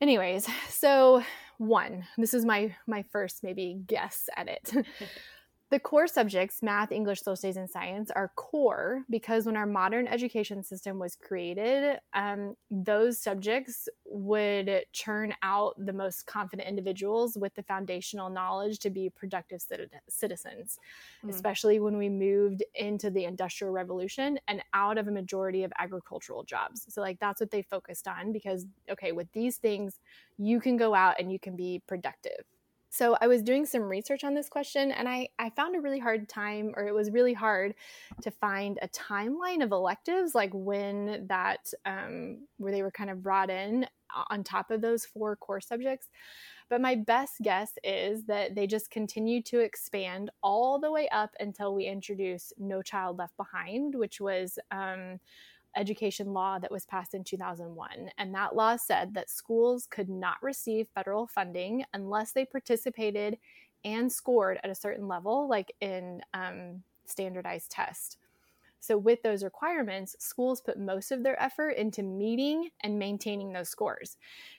[0.00, 1.22] anyways so
[1.58, 4.72] one this is my my first maybe guess at it
[5.70, 10.06] The core subjects, math, English, social studies, and science, are core because when our modern
[10.06, 17.54] education system was created, um, those subjects would churn out the most confident individuals with
[17.54, 19.62] the foundational knowledge to be productive
[20.08, 20.78] citizens,
[21.24, 21.30] mm.
[21.30, 26.44] especially when we moved into the Industrial Revolution and out of a majority of agricultural
[26.44, 26.84] jobs.
[26.90, 29.98] So, like, that's what they focused on because, okay, with these things,
[30.36, 32.44] you can go out and you can be productive.
[32.94, 35.98] So I was doing some research on this question and I, I found a really
[35.98, 37.74] hard time, or it was really hard
[38.22, 43.20] to find a timeline of electives, like when that, um, where they were kind of
[43.20, 43.84] brought in
[44.30, 46.06] on top of those four core subjects.
[46.70, 51.34] But my best guess is that they just continue to expand all the way up
[51.40, 55.18] until we introduce No Child Left Behind, which was um,
[55.76, 58.10] education law that was passed in 2001.
[58.18, 63.38] And that law said that schools could not receive federal funding unless they participated
[63.84, 68.16] and scored at a certain level, like in um, standardized tests.
[68.84, 73.70] So, with those requirements, schools put most of their effort into meeting and maintaining those
[73.70, 74.18] scores.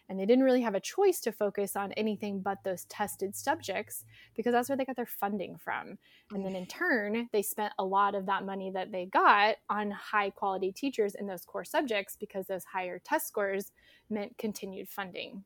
[0.09, 4.03] And they didn't really have a choice to focus on anything but those tested subjects
[4.35, 5.99] because that's where they got their funding from.
[6.31, 6.69] And then in mm.
[6.69, 11.13] turn, they spent a lot of that money that they got on high quality teachers
[11.13, 13.73] in those core subjects because those higher test scores
[14.09, 15.43] meant continued funding.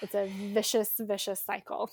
[0.00, 1.90] It's a vicious, vicious cycle.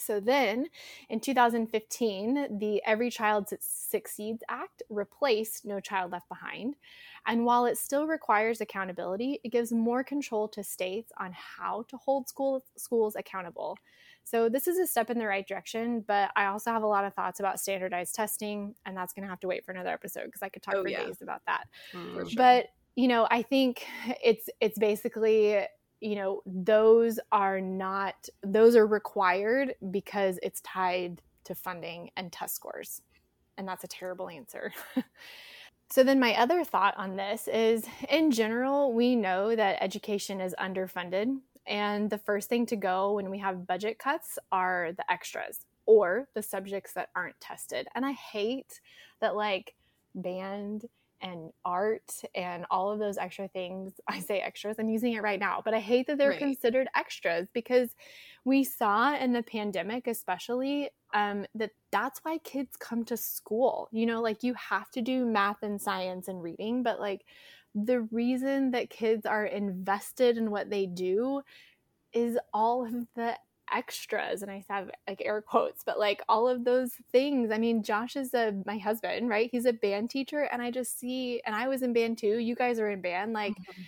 [0.00, 0.66] So then
[1.08, 6.76] in 2015, the Every Child Succeeds Act replaced No Child Left Behind.
[7.26, 11.96] And while it still requires accountability, it gives more control to states on how to
[11.96, 13.76] hold school, schools accountable.
[14.22, 17.04] So this is a step in the right direction, but I also have a lot
[17.04, 20.24] of thoughts about standardized testing, and that's going to have to wait for another episode
[20.24, 21.04] because I could talk oh, for yeah.
[21.04, 21.68] days about that.
[21.92, 22.26] Mm, sure.
[22.36, 22.66] But
[22.96, 23.86] you know, I think
[24.24, 25.64] it's it's basically
[26.00, 32.54] you know those are not those are required because it's tied to funding and test
[32.54, 33.02] scores.
[33.58, 34.72] And that's a terrible answer.
[35.90, 40.54] So then my other thought on this is in general we know that education is
[40.58, 45.64] underfunded and the first thing to go when we have budget cuts are the extras
[45.84, 47.86] or the subjects that aren't tested.
[47.94, 48.80] And i hate
[49.20, 49.74] that like
[50.14, 50.86] band
[51.20, 53.94] and art and all of those extra things.
[54.08, 56.38] I say extras, I'm using it right now, but I hate that they're right.
[56.38, 57.94] considered extras because
[58.44, 63.88] we saw in the pandemic, especially, um, that that's why kids come to school.
[63.92, 67.24] You know, like you have to do math and science and reading, but like
[67.74, 71.42] the reason that kids are invested in what they do
[72.12, 73.36] is all of the
[73.72, 77.50] extras and i have like air quotes but like all of those things.
[77.50, 79.50] I mean josh is a my husband right?
[79.50, 82.38] He's a band teacher and i just see and i was in band too.
[82.38, 83.32] You guys are in band.
[83.32, 83.82] Like mm-hmm.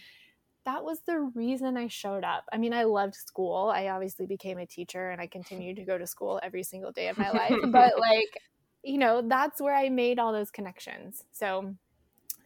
[0.65, 2.45] that was the reason i showed up.
[2.53, 3.71] I mean i loved school.
[3.75, 7.09] I obviously became a teacher and i continued to go to school every single day
[7.09, 8.43] of my life but like
[8.83, 11.25] you know that's where i made all those connections.
[11.33, 11.75] So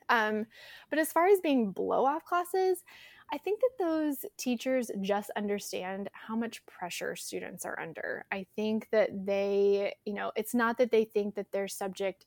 [0.08, 0.46] um
[0.90, 2.84] but as far as being blow off classes
[3.32, 8.26] I think that those teachers just understand how much pressure students are under.
[8.30, 12.26] I think that they, you know, it's not that they think that their subject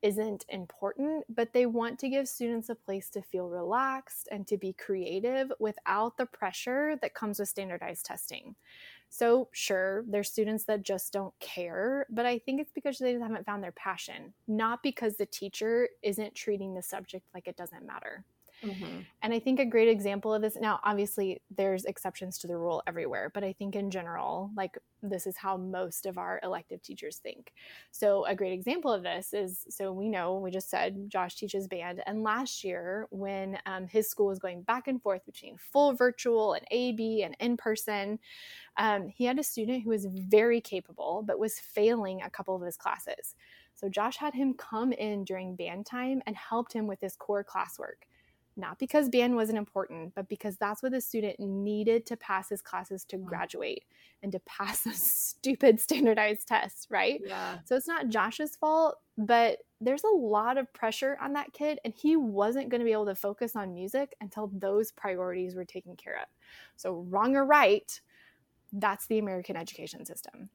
[0.00, 4.56] isn't important, but they want to give students a place to feel relaxed and to
[4.56, 8.54] be creative without the pressure that comes with standardized testing.
[9.08, 13.46] So, sure, there's students that just don't care, but I think it's because they haven't
[13.46, 18.24] found their passion, not because the teacher isn't treating the subject like it doesn't matter.
[18.64, 19.00] Mm-hmm.
[19.22, 22.82] And I think a great example of this now, obviously, there's exceptions to the rule
[22.86, 27.18] everywhere, but I think in general, like this is how most of our elective teachers
[27.18, 27.52] think.
[27.90, 31.68] So, a great example of this is so we know, we just said Josh teaches
[31.68, 32.02] band.
[32.06, 36.54] And last year, when um, his school was going back and forth between full virtual
[36.54, 38.18] and AB and in person,
[38.76, 42.62] um, he had a student who was very capable, but was failing a couple of
[42.62, 43.34] his classes.
[43.74, 47.44] So, Josh had him come in during band time and helped him with his core
[47.44, 48.06] classwork
[48.56, 52.62] not because band wasn't important, but because that's what the student needed to pass his
[52.62, 53.84] classes to graduate
[54.22, 57.20] and to pass a stupid standardized test, right?
[57.24, 57.58] Yeah.
[57.64, 61.92] So it's not Josh's fault, but there's a lot of pressure on that kid, and
[61.94, 65.96] he wasn't going to be able to focus on music until those priorities were taken
[65.96, 66.28] care of.
[66.76, 68.00] So, wrong or right,
[68.72, 70.48] that's the American education system.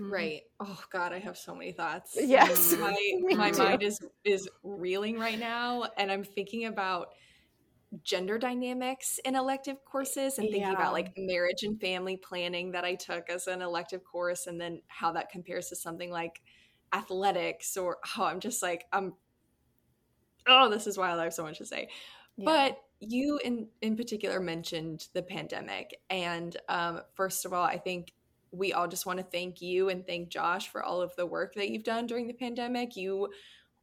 [0.00, 0.12] Mm-hmm.
[0.12, 0.42] Right.
[0.60, 2.16] Oh God, I have so many thoughts.
[2.18, 2.74] Yes.
[2.80, 7.14] My my mind is is reeling right now, and I'm thinking about
[8.04, 10.72] gender dynamics in elective courses and thinking yeah.
[10.72, 14.80] about like marriage and family planning that I took as an elective course and then
[14.86, 16.40] how that compares to something like
[16.92, 19.14] athletics or oh I'm just like I'm
[20.46, 21.88] oh this is wild I have so much to say.
[22.36, 22.44] Yeah.
[22.44, 28.12] But you in in particular mentioned the pandemic and um first of all I think
[28.52, 31.54] we all just want to thank you and thank Josh for all of the work
[31.54, 32.96] that you've done during the pandemic.
[32.96, 33.28] You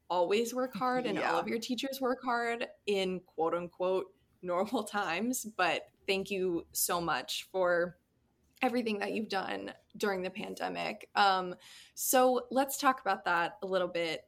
[0.09, 1.31] always work hard and yeah.
[1.31, 4.07] all of your teachers work hard in quote unquote
[4.41, 5.45] normal times.
[5.57, 7.97] But thank you so much for
[8.61, 11.09] everything that you've done during the pandemic.
[11.15, 11.55] Um,
[11.93, 14.25] so let's talk about that a little bit.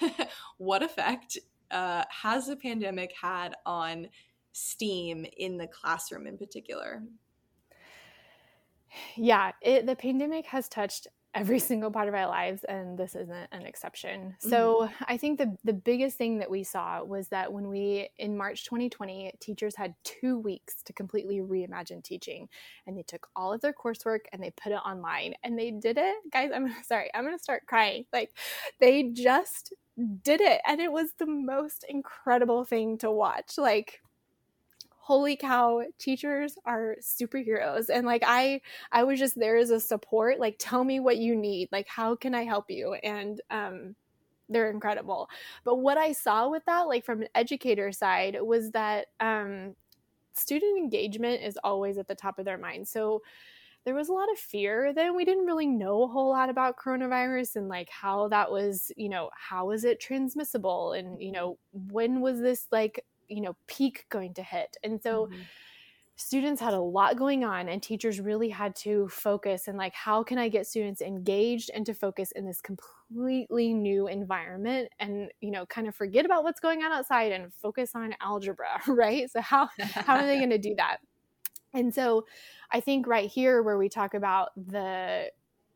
[0.58, 1.38] what effect
[1.70, 4.08] uh, has the pandemic had on
[4.52, 7.02] STEAM in the classroom in particular?
[9.16, 13.48] Yeah, it, the pandemic has touched every single part of our lives and this isn't
[13.52, 14.34] an exception.
[14.38, 15.04] So mm-hmm.
[15.08, 18.64] i think the, the biggest thing that we saw was that when we in march
[18.64, 22.48] 2020 teachers had two weeks to completely reimagine teaching
[22.86, 25.98] and they took all of their coursework and they put it online and they did
[25.98, 26.16] it.
[26.32, 28.04] Guys i'm sorry i'm gonna start crying.
[28.12, 28.30] Like
[28.80, 29.72] they just
[30.22, 33.58] did it and it was the most incredible thing to watch.
[33.58, 34.00] Like
[35.04, 37.88] holy cow teachers are superheroes.
[37.92, 38.60] And like i
[38.92, 41.68] i was just there as a support like tell me what you need.
[41.72, 42.94] Like how can i help you?
[42.94, 43.96] And um
[44.48, 45.28] they're incredible.
[45.64, 49.74] But what i saw with that like from an educator side was that um
[50.34, 52.86] student engagement is always at the top of their mind.
[52.86, 53.22] So
[53.84, 55.16] there was a lot of fear then.
[55.16, 59.08] We didn't really know a whole lot about coronavirus and like how that was you
[59.08, 60.92] know how is it transmissible?
[60.92, 64.76] And you know when was this like you know peak going to hit.
[64.82, 65.40] And so mm-hmm.
[66.16, 70.22] students had a lot going on and teachers really had to focus and like how
[70.22, 75.50] can i get students engaged and to focus in this completely new environment and you
[75.50, 79.30] know kind of forget about what's going on outside and focus on algebra right?
[79.30, 80.98] So how how are they going to do that?
[81.74, 82.26] And so
[82.70, 85.30] i think right here where we talk about the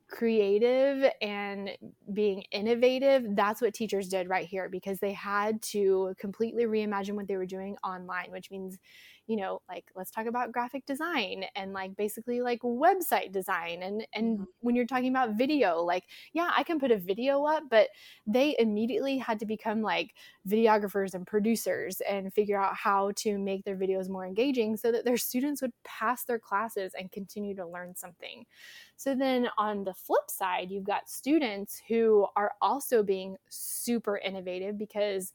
[0.09, 1.71] creative and
[2.13, 7.27] being innovative that's what teachers did right here because they had to completely reimagine what
[7.27, 8.79] they were doing online which means
[9.27, 14.07] you know like let's talk about graphic design and like basically like website design and
[14.15, 14.45] and mm-hmm.
[14.61, 17.89] when you're talking about video like yeah i can put a video up but
[18.27, 20.15] they immediately had to become like
[20.49, 25.05] videographers and producers and figure out how to make their videos more engaging so that
[25.05, 28.45] their students would pass their classes and continue to learn something
[28.97, 34.79] so then on the flip side you've got students who are also being super innovative
[34.79, 35.33] because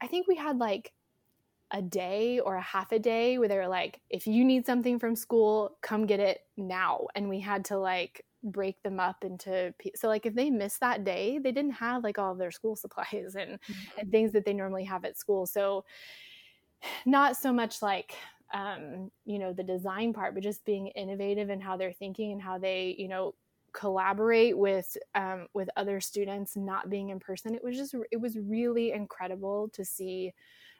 [0.00, 0.92] i think we had like
[1.72, 4.98] a day or a half a day where they were like, if you need something
[4.98, 7.06] from school, come get it now.
[7.14, 11.04] And we had to like break them up into so like if they missed that
[11.04, 14.00] day, they didn't have like all of their school supplies and, mm-hmm.
[14.00, 15.46] and things that they normally have at school.
[15.46, 15.84] So
[17.04, 18.14] not so much like
[18.54, 22.40] um, you know, the design part, but just being innovative in how they're thinking and
[22.40, 23.34] how they, you know,
[23.72, 28.38] collaborate with um, with other students not being in person it was just it was
[28.38, 30.32] really incredible to see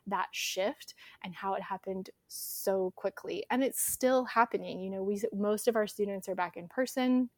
[0.06, 5.20] that shift and how it happened so quickly and it's still happening you know we
[5.34, 7.28] most of our students are back in person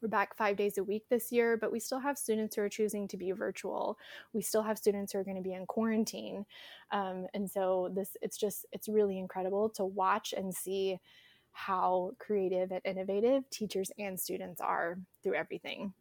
[0.00, 2.68] we're back five days a week this year, but we still have students who are
[2.70, 3.98] choosing to be virtual.
[4.32, 6.46] We still have students who are going to be in quarantine,
[6.90, 10.98] um, and so this it's just it's really incredible to watch and see
[11.52, 15.92] how creative and innovative teachers and students are through everything.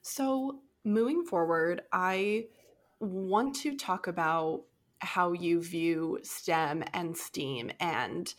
[0.00, 2.46] So moving forward, I
[2.98, 4.62] want to talk about
[5.02, 8.34] how you view STEM and STEAM and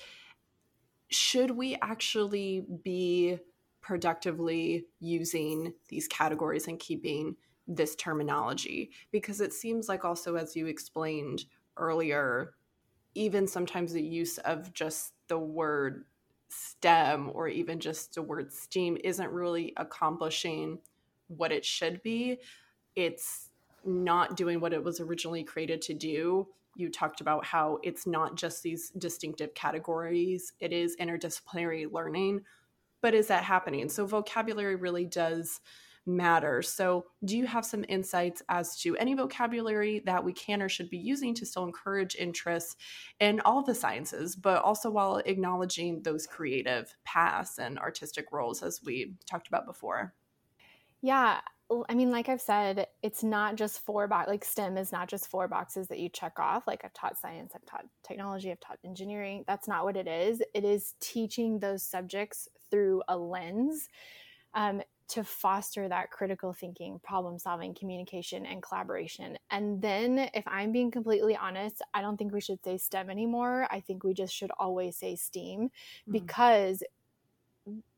[1.10, 3.38] should we actually be
[3.82, 7.36] productively using these categories and keeping
[7.68, 11.46] this terminology because it seems like also as you explained
[11.78, 12.54] earlier
[13.16, 16.06] even sometimes the use of just the word
[16.50, 20.80] STEM or even just the word STEAM isn't really accomplishing
[21.28, 22.40] what it should be.
[22.96, 23.50] It's
[23.86, 26.48] not doing what it was originally created to do.
[26.76, 32.42] You talked about how it's not just these distinctive categories, it is interdisciplinary learning.
[33.02, 33.90] But is that happening?
[33.90, 35.60] So, vocabulary really does
[36.06, 36.62] matter.
[36.62, 40.90] So, do you have some insights as to any vocabulary that we can or should
[40.90, 42.78] be using to still encourage interest
[43.20, 48.82] in all the sciences, but also while acknowledging those creative paths and artistic roles as
[48.84, 50.14] we talked about before?
[51.04, 51.42] Yeah,
[51.90, 54.30] I mean, like I've said, it's not just four box.
[54.30, 56.66] Like STEM is not just four boxes that you check off.
[56.66, 59.44] Like I've taught science, I've taught technology, I've taught engineering.
[59.46, 60.42] That's not what it is.
[60.54, 63.90] It is teaching those subjects through a lens
[64.54, 69.38] um, to foster that critical thinking, problem solving, communication, and collaboration.
[69.52, 73.68] And then, if I'm being completely honest, I don't think we should say STEM anymore.
[73.70, 76.12] I think we just should always say STEAM mm-hmm.
[76.12, 76.82] because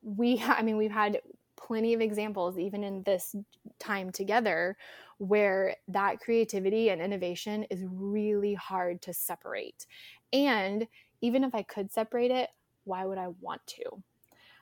[0.02, 1.20] we, I mean, we've had
[1.56, 3.36] plenty of examples, even in this
[3.80, 4.78] time together,
[5.18, 9.86] where that creativity and innovation is really hard to separate.
[10.34, 10.88] And
[11.22, 12.50] even if I could separate it,
[12.84, 13.84] why would I want to?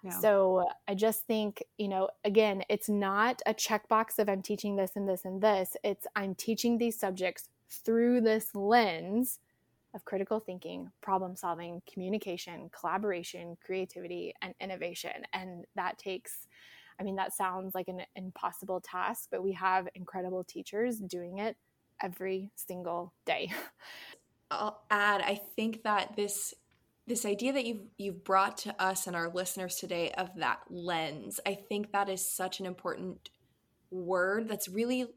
[0.03, 0.11] Yeah.
[0.19, 4.91] So I just think, you know, again, it's not a checkbox of I'm teaching this
[4.95, 5.77] and this and this.
[5.83, 9.39] It's I'm teaching these subjects through this lens
[9.93, 15.23] of critical thinking, problem solving, communication, collaboration, creativity, and innovation.
[15.33, 16.47] And that takes
[17.03, 21.57] I mean, that sounds like an impossible task, but we have incredible teachers doing it
[22.01, 23.51] every single day.
[24.51, 26.53] I'll add, I think that this
[27.05, 31.41] this idea that you've you've brought to us and our listeners today of that lens,
[31.45, 33.31] I think that is such an important
[33.91, 35.07] word that's really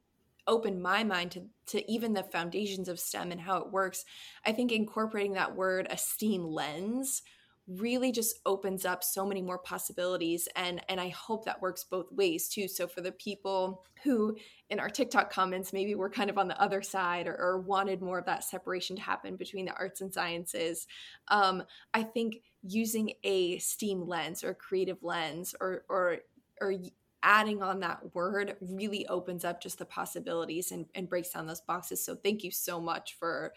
[0.48, 4.04] opened my mind to, to even the foundations of STEM and how it works.
[4.44, 7.22] I think incorporating that word, a STEAM lens,
[7.68, 12.10] really just opens up so many more possibilities and and I hope that works both
[12.12, 12.68] ways too.
[12.68, 14.36] So for the people who
[14.70, 18.02] in our TikTok comments maybe were kind of on the other side or, or wanted
[18.02, 20.86] more of that separation to happen between the arts and sciences
[21.28, 21.62] um,
[21.92, 26.18] I think using a STEAM lens or creative lens or or
[26.60, 26.74] or
[27.22, 31.60] adding on that word really opens up just the possibilities and, and breaks down those
[31.60, 32.04] boxes.
[32.04, 33.52] So thank you so much for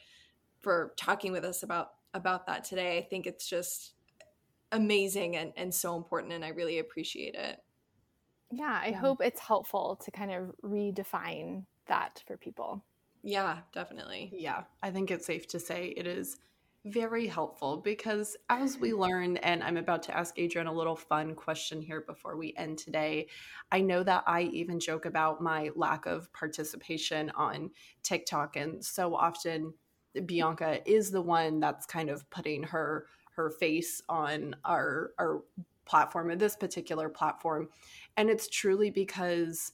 [0.60, 2.98] for talking with us about about that today.
[2.98, 3.94] I think it's just
[4.72, 7.62] amazing and, and so important and i really appreciate it
[8.52, 8.98] yeah i yeah.
[8.98, 12.84] hope it's helpful to kind of redefine that for people
[13.24, 16.38] yeah definitely yeah i think it's safe to say it is
[16.86, 21.36] very helpful because as we learn, and I'm about to ask Adrian a little fun
[21.36, 23.28] question here before we end today.
[23.72, 27.72] I know that I even joke about my lack of participation on
[28.04, 29.74] TikTok, and so often
[30.26, 33.06] Bianca is the one that's kind of putting her
[33.40, 35.44] her face on our our
[35.86, 37.70] platform, or this particular platform,
[38.18, 39.72] and it's truly because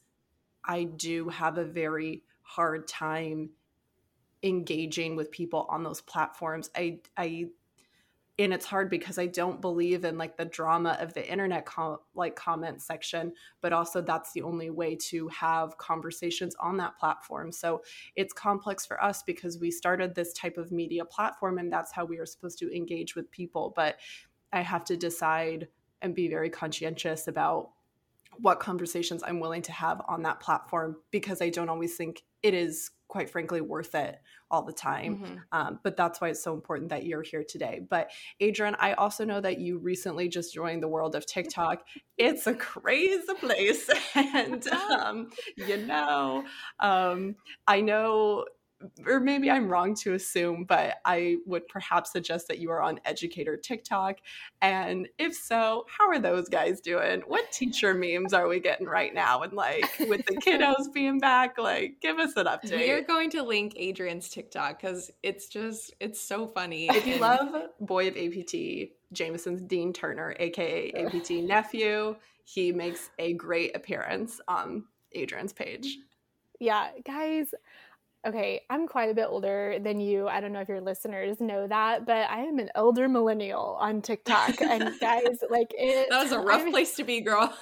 [0.63, 3.49] I do have a very hard time
[4.43, 6.69] engaging with people on those platforms.
[6.75, 7.47] I I
[8.37, 11.99] and it's hard because I don't believe in like the drama of the internet com-
[12.15, 13.31] like comment section,
[13.61, 17.51] but also that's the only way to have conversations on that platform.
[17.53, 17.81] So
[18.15, 22.03] it's complex for us because we started this type of media platform and that's how
[22.03, 23.71] we are supposed to engage with people.
[23.73, 23.97] But
[24.51, 25.69] I have to decide
[26.01, 27.71] and be very conscientious about
[28.39, 32.53] what conversations I'm willing to have on that platform because I don't always think it
[32.53, 34.19] is quite frankly worth it
[34.51, 35.17] all the time.
[35.17, 35.35] Mm-hmm.
[35.51, 37.81] Um, but that's why it's so important that you're here today.
[37.89, 41.83] But Adrian, I also know that you recently just joined the world of TikTok.
[42.19, 43.89] it's a crazy place.
[44.15, 46.43] and, um, you know,
[46.79, 47.35] um,
[47.67, 48.45] I know
[49.05, 52.99] or maybe I'm wrong to assume, but I would perhaps suggest that you are on
[53.05, 54.17] Educator TikTok.
[54.61, 57.21] And if so, how are those guys doing?
[57.27, 59.41] What teacher memes are we getting right now?
[59.41, 62.77] And like with the kiddos being back, like give us an update.
[62.77, 66.87] We are going to link Adrian's TikTok because it's just, it's so funny.
[66.87, 73.33] If you love Boy of APT, Jameson's Dean Turner, aka APT nephew, he makes a
[73.33, 74.83] great appearance on
[75.13, 75.97] Adrian's page.
[76.59, 77.53] Yeah, guys,
[78.25, 80.27] okay, I'm quite a bit older than you.
[80.27, 84.01] I don't know if your listeners know that, but I am an elder millennial on
[84.01, 84.61] TikTok.
[84.61, 87.53] And guys, like it That was a rough I mean, place to be, girl.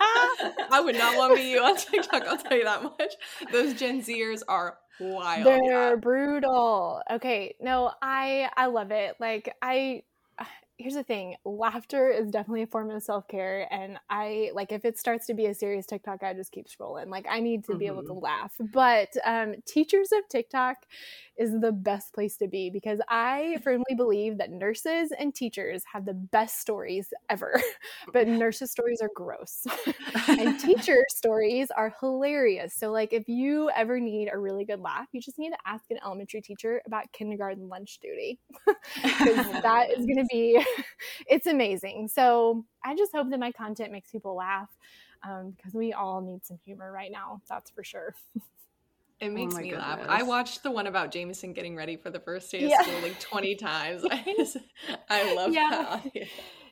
[0.00, 3.14] I would not want to be you on TikTok, I'll tell you that much.
[3.50, 5.46] Those Gen Zers are wild.
[5.46, 5.94] They're yeah.
[5.96, 7.02] brutal.
[7.10, 9.16] Okay, no, I I love it.
[9.18, 10.02] Like I
[10.82, 14.98] here's the thing laughter is definitely a form of self-care and i like if it
[14.98, 17.78] starts to be a serious tiktok i just keep scrolling like i need to mm-hmm.
[17.78, 18.24] be able to mm-hmm.
[18.24, 20.78] laugh but um, teachers of tiktok
[21.38, 26.04] is the best place to be because I firmly believe that nurses and teachers have
[26.04, 27.60] the best stories ever.
[28.12, 29.66] but nurses' stories are gross.
[30.28, 32.74] and teacher stories are hilarious.
[32.74, 35.84] So, like, if you ever need a really good laugh, you just need to ask
[35.90, 38.38] an elementary teacher about kindergarten lunch duty.
[39.02, 40.62] Because that is going to be,
[41.26, 42.08] it's amazing.
[42.08, 44.68] So, I just hope that my content makes people laugh
[45.22, 47.40] because um, we all need some humor right now.
[47.48, 48.14] That's for sure.
[49.22, 49.86] It oh makes oh me goodness.
[49.86, 50.00] laugh.
[50.08, 52.82] I watched the one about Jameson getting ready for the first day of yeah.
[52.82, 54.04] school like 20 times.
[54.10, 54.56] I just,
[55.08, 55.70] I love yeah.
[55.70, 56.10] that.
[56.12, 56.24] Yeah.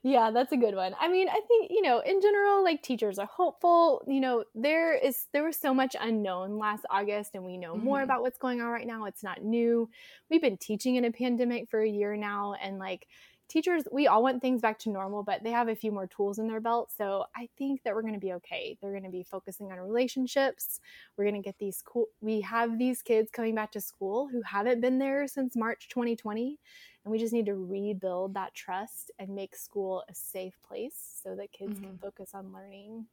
[0.02, 0.96] yeah, that's a good one.
[0.98, 4.02] I mean, I think, you know, in general, like teachers are hopeful.
[4.08, 7.84] You know, there is, there was so much unknown last August and we know mm-hmm.
[7.84, 9.04] more about what's going on right now.
[9.04, 9.88] It's not new.
[10.28, 12.54] We've been teaching in a pandemic for a year now.
[12.60, 13.06] And like,
[13.50, 16.38] teachers, we all want things back to normal, but they have a few more tools
[16.38, 16.90] in their belt.
[16.96, 18.78] So I think that we're going to be okay.
[18.80, 20.80] They're going to be focusing on relationships.
[21.16, 24.40] We're going to get these cool, we have these kids coming back to school who
[24.42, 26.58] haven't been there since March 2020.
[27.04, 31.34] And we just need to rebuild that trust and make school a safe place so
[31.34, 31.84] that kids mm-hmm.
[31.84, 33.06] can focus on learning.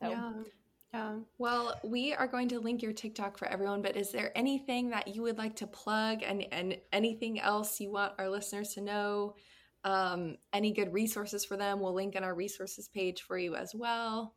[0.00, 0.32] So, yeah.
[0.94, 1.14] Yeah.
[1.38, 5.08] Well, we are going to link your TikTok for everyone, but is there anything that
[5.08, 9.34] you would like to plug and, and anything else you want our listeners to know?
[9.84, 13.74] Um, any good resources for them, we'll link in our resources page for you as
[13.74, 14.34] well.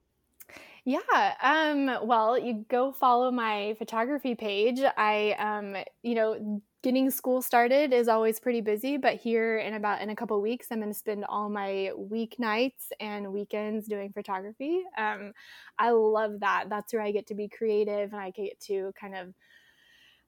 [0.85, 0.99] Yeah.
[1.41, 4.79] Um, well, you go follow my photography page.
[4.97, 10.01] I, um, you know, getting school started is always pretty busy, but here in about
[10.01, 14.83] in a couple weeks, I'm going to spend all my weeknights and weekends doing photography.
[14.95, 15.33] Um,
[15.79, 16.65] I love that.
[16.69, 19.33] That's where I get to be creative and I get to kind of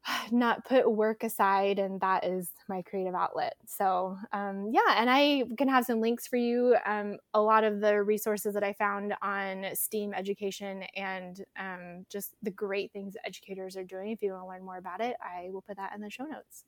[0.32, 5.44] not put work aside and that is my creative outlet so um, yeah and i
[5.58, 9.14] can have some links for you um, a lot of the resources that i found
[9.22, 14.44] on steam education and um, just the great things educators are doing if you want
[14.44, 16.64] to learn more about it i will put that in the show notes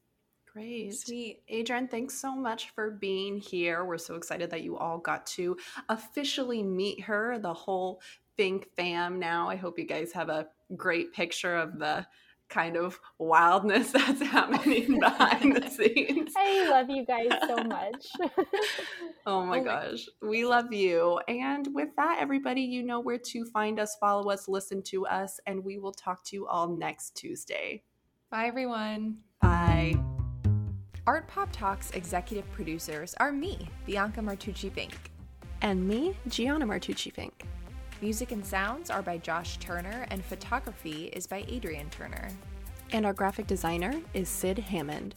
[0.52, 0.96] Great.
[0.96, 1.44] Sweet.
[1.48, 3.86] Adrian, thanks so much for being here.
[3.86, 5.56] We're so excited that you all got to
[5.90, 8.02] officially meet her, the whole
[8.40, 9.50] Think fam now.
[9.50, 10.48] I hope you guys have a
[10.78, 12.08] great picture of the
[12.50, 16.34] kind of wildness that's happening behind the scenes.
[16.38, 18.08] I love you guys so much.
[19.26, 20.06] oh my oh gosh.
[20.22, 21.20] We love you.
[21.28, 25.40] And with that, everybody, you know where to find us, follow us, listen to us,
[25.46, 27.84] and we will talk to you all next Tuesday.
[28.32, 29.18] Bye, everyone.
[29.42, 29.96] Bye.
[31.08, 35.12] Art Pop Talks executive producers are me, Bianca Martucci Fink.
[35.62, 37.46] And me, Gianna Martucci Fink.
[38.02, 42.30] Music and sounds are by Josh Turner, and photography is by Adrian Turner.
[42.94, 45.16] And our graphic designer is Sid Hammond.